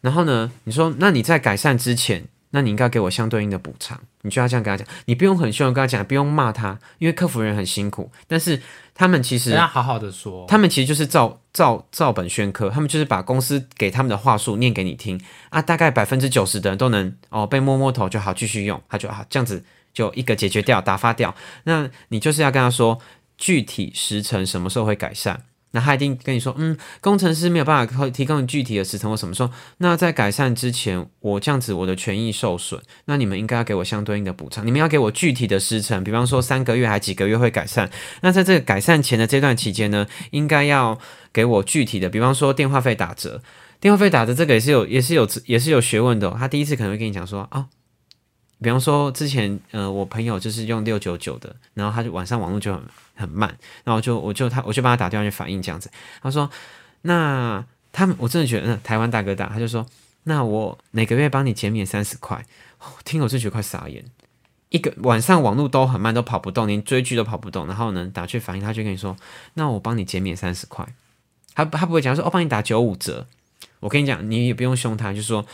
[0.00, 4.00] 然后呢，你说，那你在改善之前，那你应该给我相对应的补偿。
[4.22, 8.60] 你就要这样跟他讲，你不用很凶的跟他讲，不用骂他，因为客服人员很辛苦，但是
[8.92, 21.34] 他们其实要好好的说，他们其实就是照照照本宣科，他们就是把公司给他们的话术念给你听啊，大概百分之九十的人都能哦被摸摸头就好，继续用，他就好这样子就一个解决掉，打发掉。
[21.64, 22.98] 那你就是要跟他说
[23.38, 25.42] 具体时辰什么时候会改善。
[25.76, 29.50] 那他一定跟你说，嗯，工程师没有办法提供具体的时程或什么时候。
[29.76, 34.66] 那在改善之前，我这样子我的权益受损，那你们应该要给我相对应的补偿。
[34.66, 37.90] 你们要给我具体的时程，比方说三个月还几个月会改善。
[38.22, 40.98] 那在这个改善前的这段期间呢，应该要
[41.30, 43.42] 给我具体的，比方说电话费打折。
[43.78, 46.34] 电话费打折这个也是有也是有也是有学问的。
[46.38, 47.66] 他第一次可能会跟你讲说啊。
[48.62, 52.82] 比方说，之前呃，我朋友就是用六九九的，然后他就晚上网络就很
[53.14, 53.54] 很慢，
[53.84, 55.90] 然后就我就他我就帮他打电话去反映这样子。
[56.22, 56.50] 他说，
[57.02, 59.84] 那他们我真的觉得，台湾大哥大，他就说，
[60.24, 62.46] 那我每个月帮你减免三十块，
[63.04, 64.02] 听我就觉得快傻眼。
[64.70, 69.14] 一个晚上网络都很慢，都跑不动，连追剧都跑不动，然后呢打去反映，他就跟你说，
[69.52, 70.86] 那我帮你减免三十块，
[71.54, 73.26] 他他不会讲说，我帮你打九五折。
[73.80, 75.44] 我跟你讲，你也不用凶他，就说。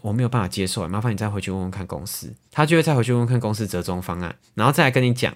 [0.00, 5.34] 我没有办法接受，麻烦你再回去问问看公司，他就会再回去问问看公司折中方案，然后再来跟你讲。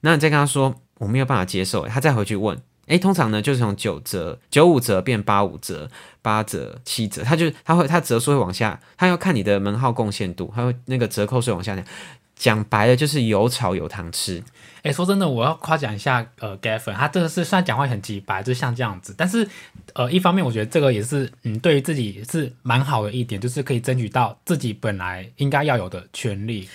[0.00, 2.60] 那你再跟他说我没有办法接受，他再回去问。
[2.86, 11.82] 诶，通常呢就是从九折、九五折变八五折、八折、七折，他就他会他折数会往下，他要看你的门号贡献度，他会那个折扣税往下降。
[12.36, 14.42] 讲白了就是有炒有糖吃。
[14.82, 19.48] 哎，说真的，我要夸奖一下呃，Gavin，他真的是虽然讲话很直白，就像这样子，但是
[19.94, 26.68] 呃，一方面我觉得这个也是嗯，对于自己是蛮好的一点，就是可以争取到自己本来应该要有的权利。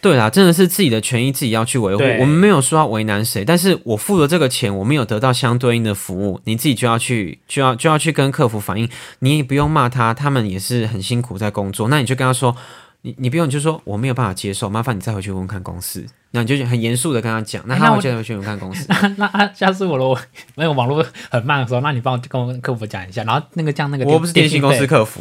[0.00, 8.90] 对啦，真的是自己的权益自己要去维护，我们没有说要为难谁，但是我付了这个钱，我没有得到相对应的服务，你自己就要去就要就要去跟客服反映，
[9.20, 12.56] 你也不用骂他，他们也是很辛苦在工作，那你就跟他说。
[13.02, 16.04] 你你不用，你就说我没有办法接受，麻烦你再回去问问看公司。
[16.30, 18.86] 那你就很严肃的跟他讲，那他会再回去问看公司。
[19.18, 20.18] 那那下次我如果
[20.54, 25.20] 那个网络很慢的时候，那你帮我跟客服讲一下，然后那个降那个我不是电信公司客服，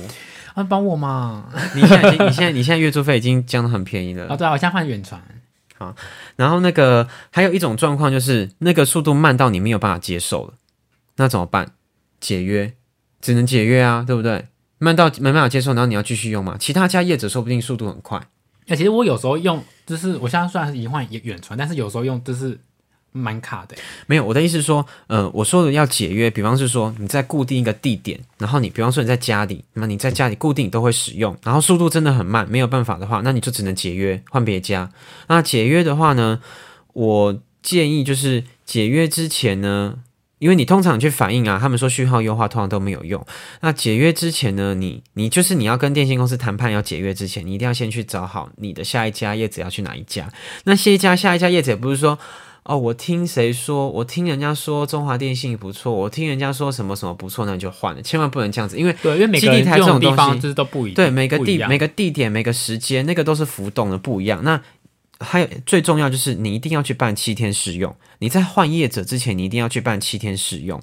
[0.54, 1.50] 啊，帮我嘛。
[1.76, 4.28] 你现在你现在你现在月租费已经降的很便宜了。
[4.30, 5.22] 哦，对啊，我现在换远传。
[5.78, 5.96] 好，
[6.36, 10.54] 然后那个还有一种状况就是那个速度慢到你没有办法接受了，
[11.18, 11.72] 那怎么办？
[12.20, 12.72] 解约，
[13.20, 14.46] 只能解约啊，对不对？
[14.84, 16.58] 慢到没办法接受，然后你要继续用嘛？
[16.60, 18.20] 其他家业者说不定速度很快。
[18.66, 22.60] 哎，其实我有时候用，就是我现在虽然是一换远传，但是有时候用就是
[23.12, 23.76] 蛮卡的。
[24.08, 34.92] 没有，我的意思是说，呃，我说的要解约，比方是说你在固定一个地点，然后你比方说你在家里，那么你在家里固定都会使用，然后速度真的很慢，没有办法的话，那你就只能解约换别家。
[35.28, 36.42] 那解约的话呢，
[36.94, 40.00] 我建议就是解约之前呢。
[40.42, 43.24] 因为你通常去反映啊，他们说序号优化通常都没有用。
[43.62, 50.28] 那解约之前呢，你你就是你要跟电信公司谈判要解约之前，你一定要先去找好你的下一家业者要去哪一家。
[50.64, 52.18] 那下一家下一家业者不是说
[52.64, 64.44] 哦，我听谁说，我听人家说中华电信不错，我听人家说什么什么不错，那你就换了，千万不能这样子，因为对，因为每个台这种地方就是都不一样对每个地每个地点每个时间那个都是浮动的不一样。
[64.44, 64.60] 那
[65.22, 67.96] 还有最重要就是你一定要去办七天试用。
[68.20, 70.82] 你在换业者之前，你一定要去办七天试用。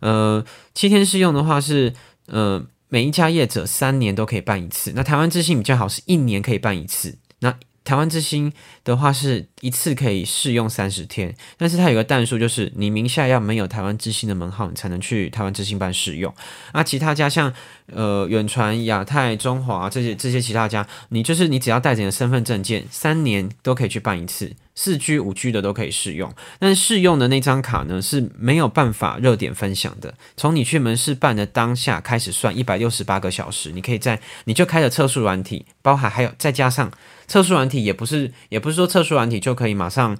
[0.00, 1.92] 呃，七天试用的话是，
[2.26, 4.92] 呃，每一家业者三年都可以办一次。
[4.94, 7.18] 那台湾之星比较好，是一年可以办一次。
[7.40, 8.52] 那台湾之星
[8.84, 16.32] 的话是一次可以试用三十天，但是它有个弹数，就是你名下要没有台湾之星的门号，你才能去台湾之星办试用。
[16.72, 17.52] 那其他家像
[17.86, 26.32] 呃远传、亚太、中华这些这些其他家，你就是你只要带着你的身份证件，三年都可以去办一次，四 G、五 G 的都可以试用。
[26.58, 36.90] 但试用的那张卡呢是没有办法热点分享的，从你去门市办的当下开始算一百六十八个小时，你可以在你就开着测速软体，包含还有再加上。
[37.28, 40.18] 测速软体也不是，也不是说测速软体就可以马上，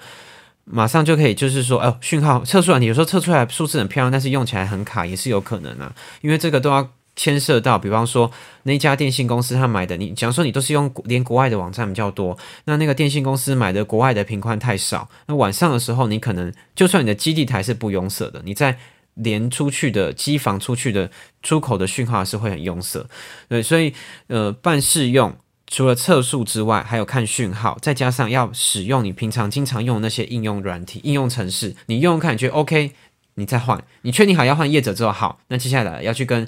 [0.64, 5.92] 马上就可以，就是说，哦，讯号测速软体有时候测出来数字很漂亮，但是用起来很卡，也是有可能啊。
[6.20, 8.30] 因为这个都要牵涉到，比方说
[8.62, 18.78] 那家电信公司他买的，你假如说你都是用连国外的网站比较多，那那个电信公司买的国外的频宽太少，那晚上的时候你可能就算你的基地台是不拥塞的，你在
[19.14, 21.10] 连出去的机房出去的
[21.42, 23.04] 出口的讯号是会很拥塞。
[23.48, 23.92] 对，所以
[24.28, 25.36] 呃，办试用。
[25.70, 32.90] 除了测速之外，还有看讯号，再加上要使用你平常经常用那些应用软体、应用程式，你用用看，你觉得 OK，
[33.36, 33.82] 你再换。
[34.02, 36.46] 你确定好要换业者之后，好，那接下来要去跟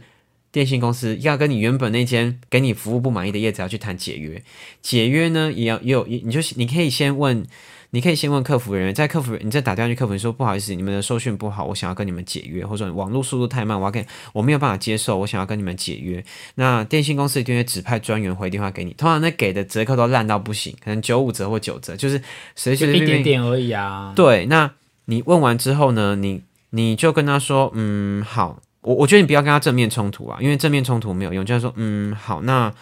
[0.50, 4.42] 电信公司，要跟你原本那间给你服务不满意的业者要去谈解约。
[4.82, 7.46] 解约呢，也要也有，你就你可以先问。
[7.94, 16.24] 你可以先问客服人员，在客服，你再打电话去客服，你说不好意思，你们的收讯不好，我想要跟你们解约，或者说网络速度太慢，我要跟我没有办法接受，我想要跟你们解约。
[16.54, 22.18] 那电信公司一定会指派专员回电话给你，通常那给的折扣都烂到不行，可能九五折或九折，就是
[22.56, 24.14] 随随便便一点点而已啊。
[24.16, 24.70] 对，那
[25.04, 32.72] 你问完之后呢，你你就跟他说，嗯，好，我我觉得你不要跟他正面冲突啊，因为正面冲突没有用，就是说，嗯，好，那。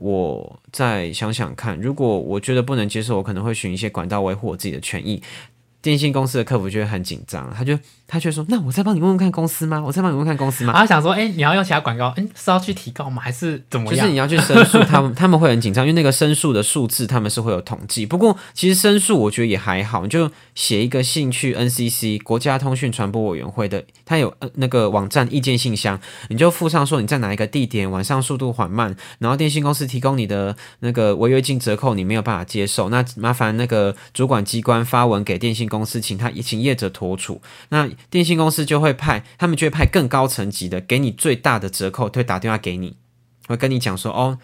[0.00, 5.20] 我再想想看，如果我觉得不能接受，我可能会寻一些管道维护我自己的权益。
[5.80, 9.80] 电信公司的客服就会很紧张，他就他就说：“那我再帮你问问看公司吗？
[9.84, 13.22] 我再帮你问问看公司吗？”然后想说，哎、你要用其他广告，哎、是要去提告吗？
[13.22, 13.96] 还是怎么样？
[13.96, 18.04] 就是你要去申诉，他们 他们会很紧张，因为那个申诉的数字他们是会有统计。
[18.04, 37.40] 不过其实申诉我觉得也还好，你就写一个信去 NCC 国家通讯传播委员会的，它有呃那个网站意见信箱，你就附上说你在哪一个地点晚上速度缓慢，然后电信公司提供你的那个违约金折扣你没有办法接受，那麻烦那个主管机关发文给电信公司，请他请业者妥处。
[37.68, 42.96] 那电信公司就会派他们就会派更高层级的，给你最大的折扣，会打电话给你。
[43.46, 44.38] 会跟你讲说，哦，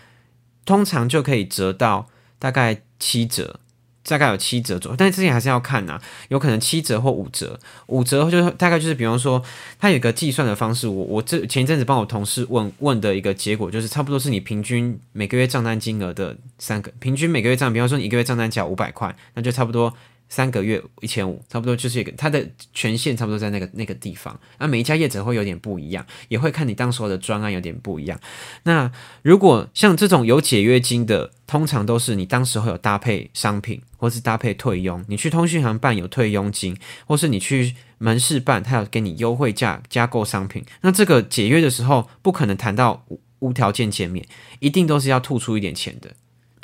[0.64, 2.08] 通常就可以折到
[2.38, 3.60] 大概七折，
[4.02, 9.42] 大概有七折左右，但是之前还是要看呐、有可能七折或五折，五折就大概就是比方说，
[9.78, 19.94] 它有一个计算的方式，我我这前一阵子帮我同事问问的一个结果，就是差不多是你平均每个月账单金额的三个，平均每个月账，比方说你一个月账单缴五百块，那就差不多。
[20.34, 24.36] 三个月一千五，差不多就是一个它的权限差不多在那个那个地方。
[24.58, 28.18] 那每一家业者会有点不一样，也会看你当时候的专案有点不一样。
[28.64, 28.90] 那
[29.22, 35.04] 如果像这种有解约金的，通常都是你当时会有搭配商品，或是搭配退佣。
[35.06, 36.76] 你去通讯行办有退佣金，
[37.06, 40.64] 或是你去门市办，他有给你优惠价加购商品。
[40.80, 44.26] 那这个解约的时候，不可能谈到无无条件见面，
[44.58, 46.10] 一定都是要吐出一点钱的。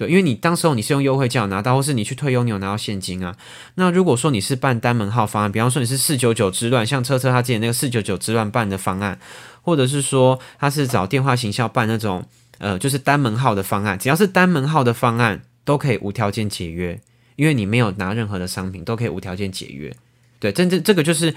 [0.00, 3.36] 对，因为你当时候你是用优惠价拿到，或是你去退佣，你有拿到现金啊。
[3.74, 9.20] 那如果说你是办单门号方案，比方说你是四九九之乱，像车车他之前那个四九九之乱办的方案，
[9.60, 12.24] 或者是说他是找电话行销办那种
[12.56, 16.98] 呃就是单门号的方案，只要是单门号的方案都可以无条件解约，
[17.36, 19.94] 因为你没有拿任何的商品，都可以无条件解约。
[20.38, 21.34] 对，真正这个就是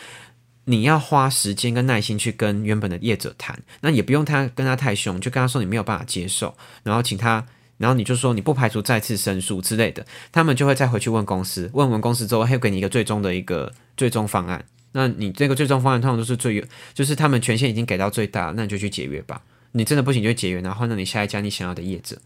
[0.63, 7.45] 你要花时间跟耐心去跟原本的业者谈，那也不用他跟他太凶，就跟他说你没有办法接受，然后请他。
[7.77, 14.63] 然后你就说你不排除再次申诉之类的，他们就会再回去问公司，问完公司之后，会给你一个最终的一个最终方案。
[14.93, 16.63] 那你这个最终方案通常都是最，
[16.93, 19.41] 就是他们权限已经给到最大，那你就去解约吧。
[19.71, 22.17] 你真的不行就解约，然后换到你下一家你想要的业者。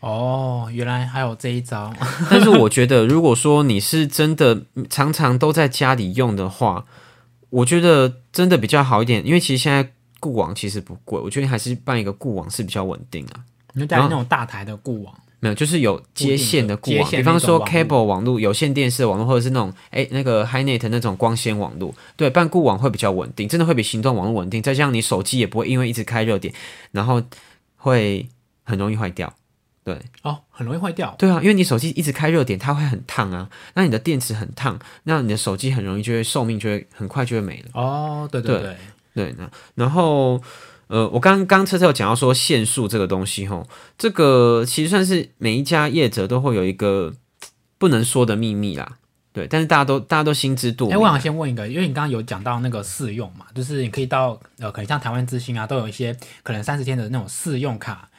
[0.00, 1.90] 哦，原来还有这一招。
[2.28, 6.84] 但是我觉得，如果说你是真的 常常都在家里用的话，
[7.48, 13.44] 我觉得真的比较好一点，因为其实现在固网其实不贵，我觉得还是办一个固网是比较稳定啊。
[13.72, 24.62] 你就带那种大台的固网，没有，就是有接线的固网，比方说 cable 网络、有线电视网络，或者是那种哎那个 HiNet 那种光纤网络，对，办固网会比较稳定，真的会比行动网络稳定。
[24.62, 26.54] 再加上你手机也不会因为一直开热点，
[26.92, 27.22] 然后
[27.76, 28.28] 会
[28.62, 29.34] 很容易坏掉。
[29.84, 31.12] 对哦，很容易坏掉。
[31.18, 33.50] 对啊，因为你手机一直开热点，它会很烫啊。
[33.74, 37.70] 那你的电池很烫，那你的手机很容易就会寿命就会很快就会没了。
[37.72, 38.76] 哦，对对对对，
[39.24, 40.40] 对，那然后
[40.92, 43.66] 呃，我刚刚车车有讲到说限速这个东西吼，
[43.96, 47.14] 这个其实算是每一家业者都会有一个
[47.78, 48.98] 不能说的秘密啦。
[49.32, 51.00] 对，但是大家都大家都心知肚哎、明。
[51.00, 58.10] 我想先问一个，因为你刚刚有讲到那个试用嘛，就是你可以到呃，可能像台湾之星啊，都有一些可能三十天的那种试用卡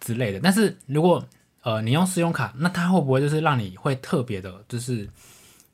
[0.00, 0.40] 之类的。
[0.42, 1.24] 但是如果
[1.62, 5.08] 呃你用试用卡，那它会不会就是让你会特别的，就是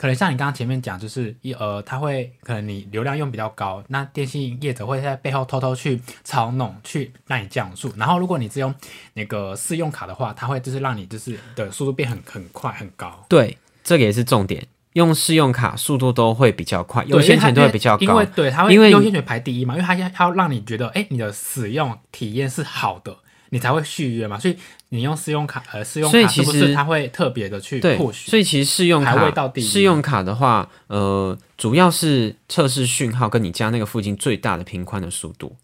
[0.04, 7.90] 可能像你刚刚前面讲，就是一呃，它会可能你流量用比较高，那电信业者会在背后偷偷去操弄，去让你降速。
[7.96, 8.74] 然后如果你只用
[9.14, 13.24] 那个试用卡的话，它会就是让你就是的速度变很很快很高。
[13.30, 14.66] 对，这个也是重点。
[14.92, 18.26] 用试用卡速度都会比较快，优先权都会比较高因为。
[18.36, 23.16] 对它会因为优先权排第一嘛，因为它要它要让你觉得，哎、你的使用体验是好的，
[23.54, 24.36] 你才会续约嘛。
[24.36, 24.56] 所以
[24.88, 27.96] 你用试用卡，呃，试用卡其实是它会特别的去对？
[28.12, 35.54] 所以其实试用卡到试用卡的话，呃，主要是测试讯号跟你家那个附近最大的频宽的速度。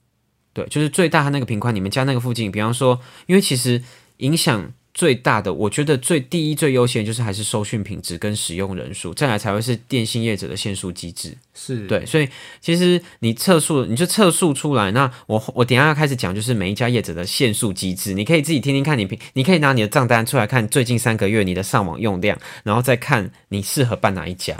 [0.52, 3.82] 对，就是最大它那个频宽，你们家那个附近，比方说，因为其实
[4.18, 11.36] 影响最大的，我觉得最第一最优先就是还是收讯品质跟使用人数，再来才会是电信业者的限速机制。
[11.54, 12.28] 是对，所以
[12.60, 14.90] 其实你测速，你就测速出来。
[14.90, 24.56] 那我我等一下要开始讲，就是每一家业者的限速机制，你可以自己听听看你平，你可以拿你的账单出来看最近三个月你的上网用量，然后再看你适合办哪一家。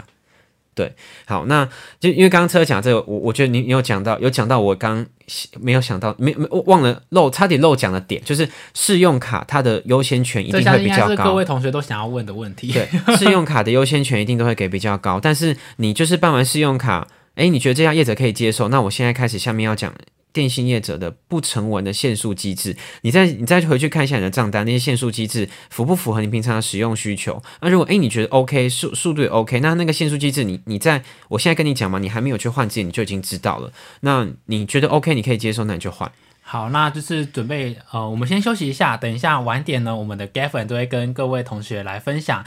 [0.81, 1.67] 对，好，那
[1.99, 5.05] 就因为刚刚车讲这个，我我觉得你你有讲到，有讲到我刚
[5.59, 11.35] 没有想到，没没我忘了漏，差点漏讲的点，就是试用卡它的优先权一定会比较信应该是各。
[11.35, 12.71] 位同学都想要问的问题。
[12.71, 19.93] 对，试用卡的优先权一定都会给比较高，但是你就是办完试用卡，哎，你觉得这样业者可以接受，那我现在开始下面要讲
[20.33, 27.41] 电信业者的不成文的限速机制，你再你再回去看一下你的账单，那些限速机制符不符合你平常的使用需求？
[27.61, 33.71] 那如果诶你觉得 OK 速速度也 OK，那那个限速机制你你在我现在跟你讲嘛，你还没有去换之前你就已经知道了，
[34.01, 36.11] 那你觉得 OK 你可以接受，那你就换。
[36.43, 42.43] 好，那就是准备呃，我们先休息一下，等一下晚点呢，我们的 Gavin 都会跟各位同学来分享，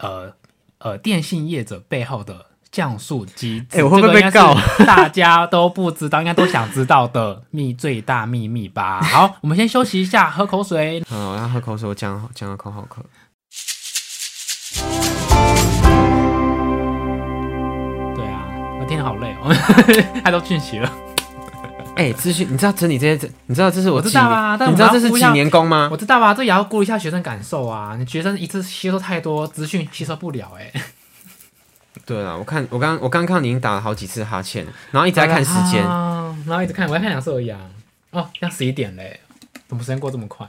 [0.00, 0.34] 呃
[0.78, 2.46] 呃，电信业者背后的
[2.76, 3.78] 降速机制。
[3.78, 4.54] 哎我会不会告
[4.84, 9.00] 大家都不知道，应该都想知道的秘最大秘密吧。
[9.10, 11.02] 好，我们先休息一下，喝口水。
[11.10, 13.00] 嗯，我要喝口水，我讲讲的口好渴。
[18.14, 18.44] 对啊，
[18.78, 19.50] 我天好累哦，
[20.22, 20.92] 太多讯息了。
[21.96, 25.88] 哎、资讯，你知道整理这些，你知道这是我我知道啊但你知道这是几年工吗？
[25.90, 27.96] 我知道啊，这也要顾一下学生感受啊。
[27.98, 30.70] 你学生一次吸收太多资讯，吸收不了哎、
[32.06, 35.84] 对啦，我看我刚我刚看到你已经打了好几次哈欠，然后一直在看时间。
[35.84, 37.58] 啊，然后一直看，我在看两次而已啊。
[38.12, 39.18] 哦，要十一点嘞，
[39.66, 40.48] 怎么时间过这么快？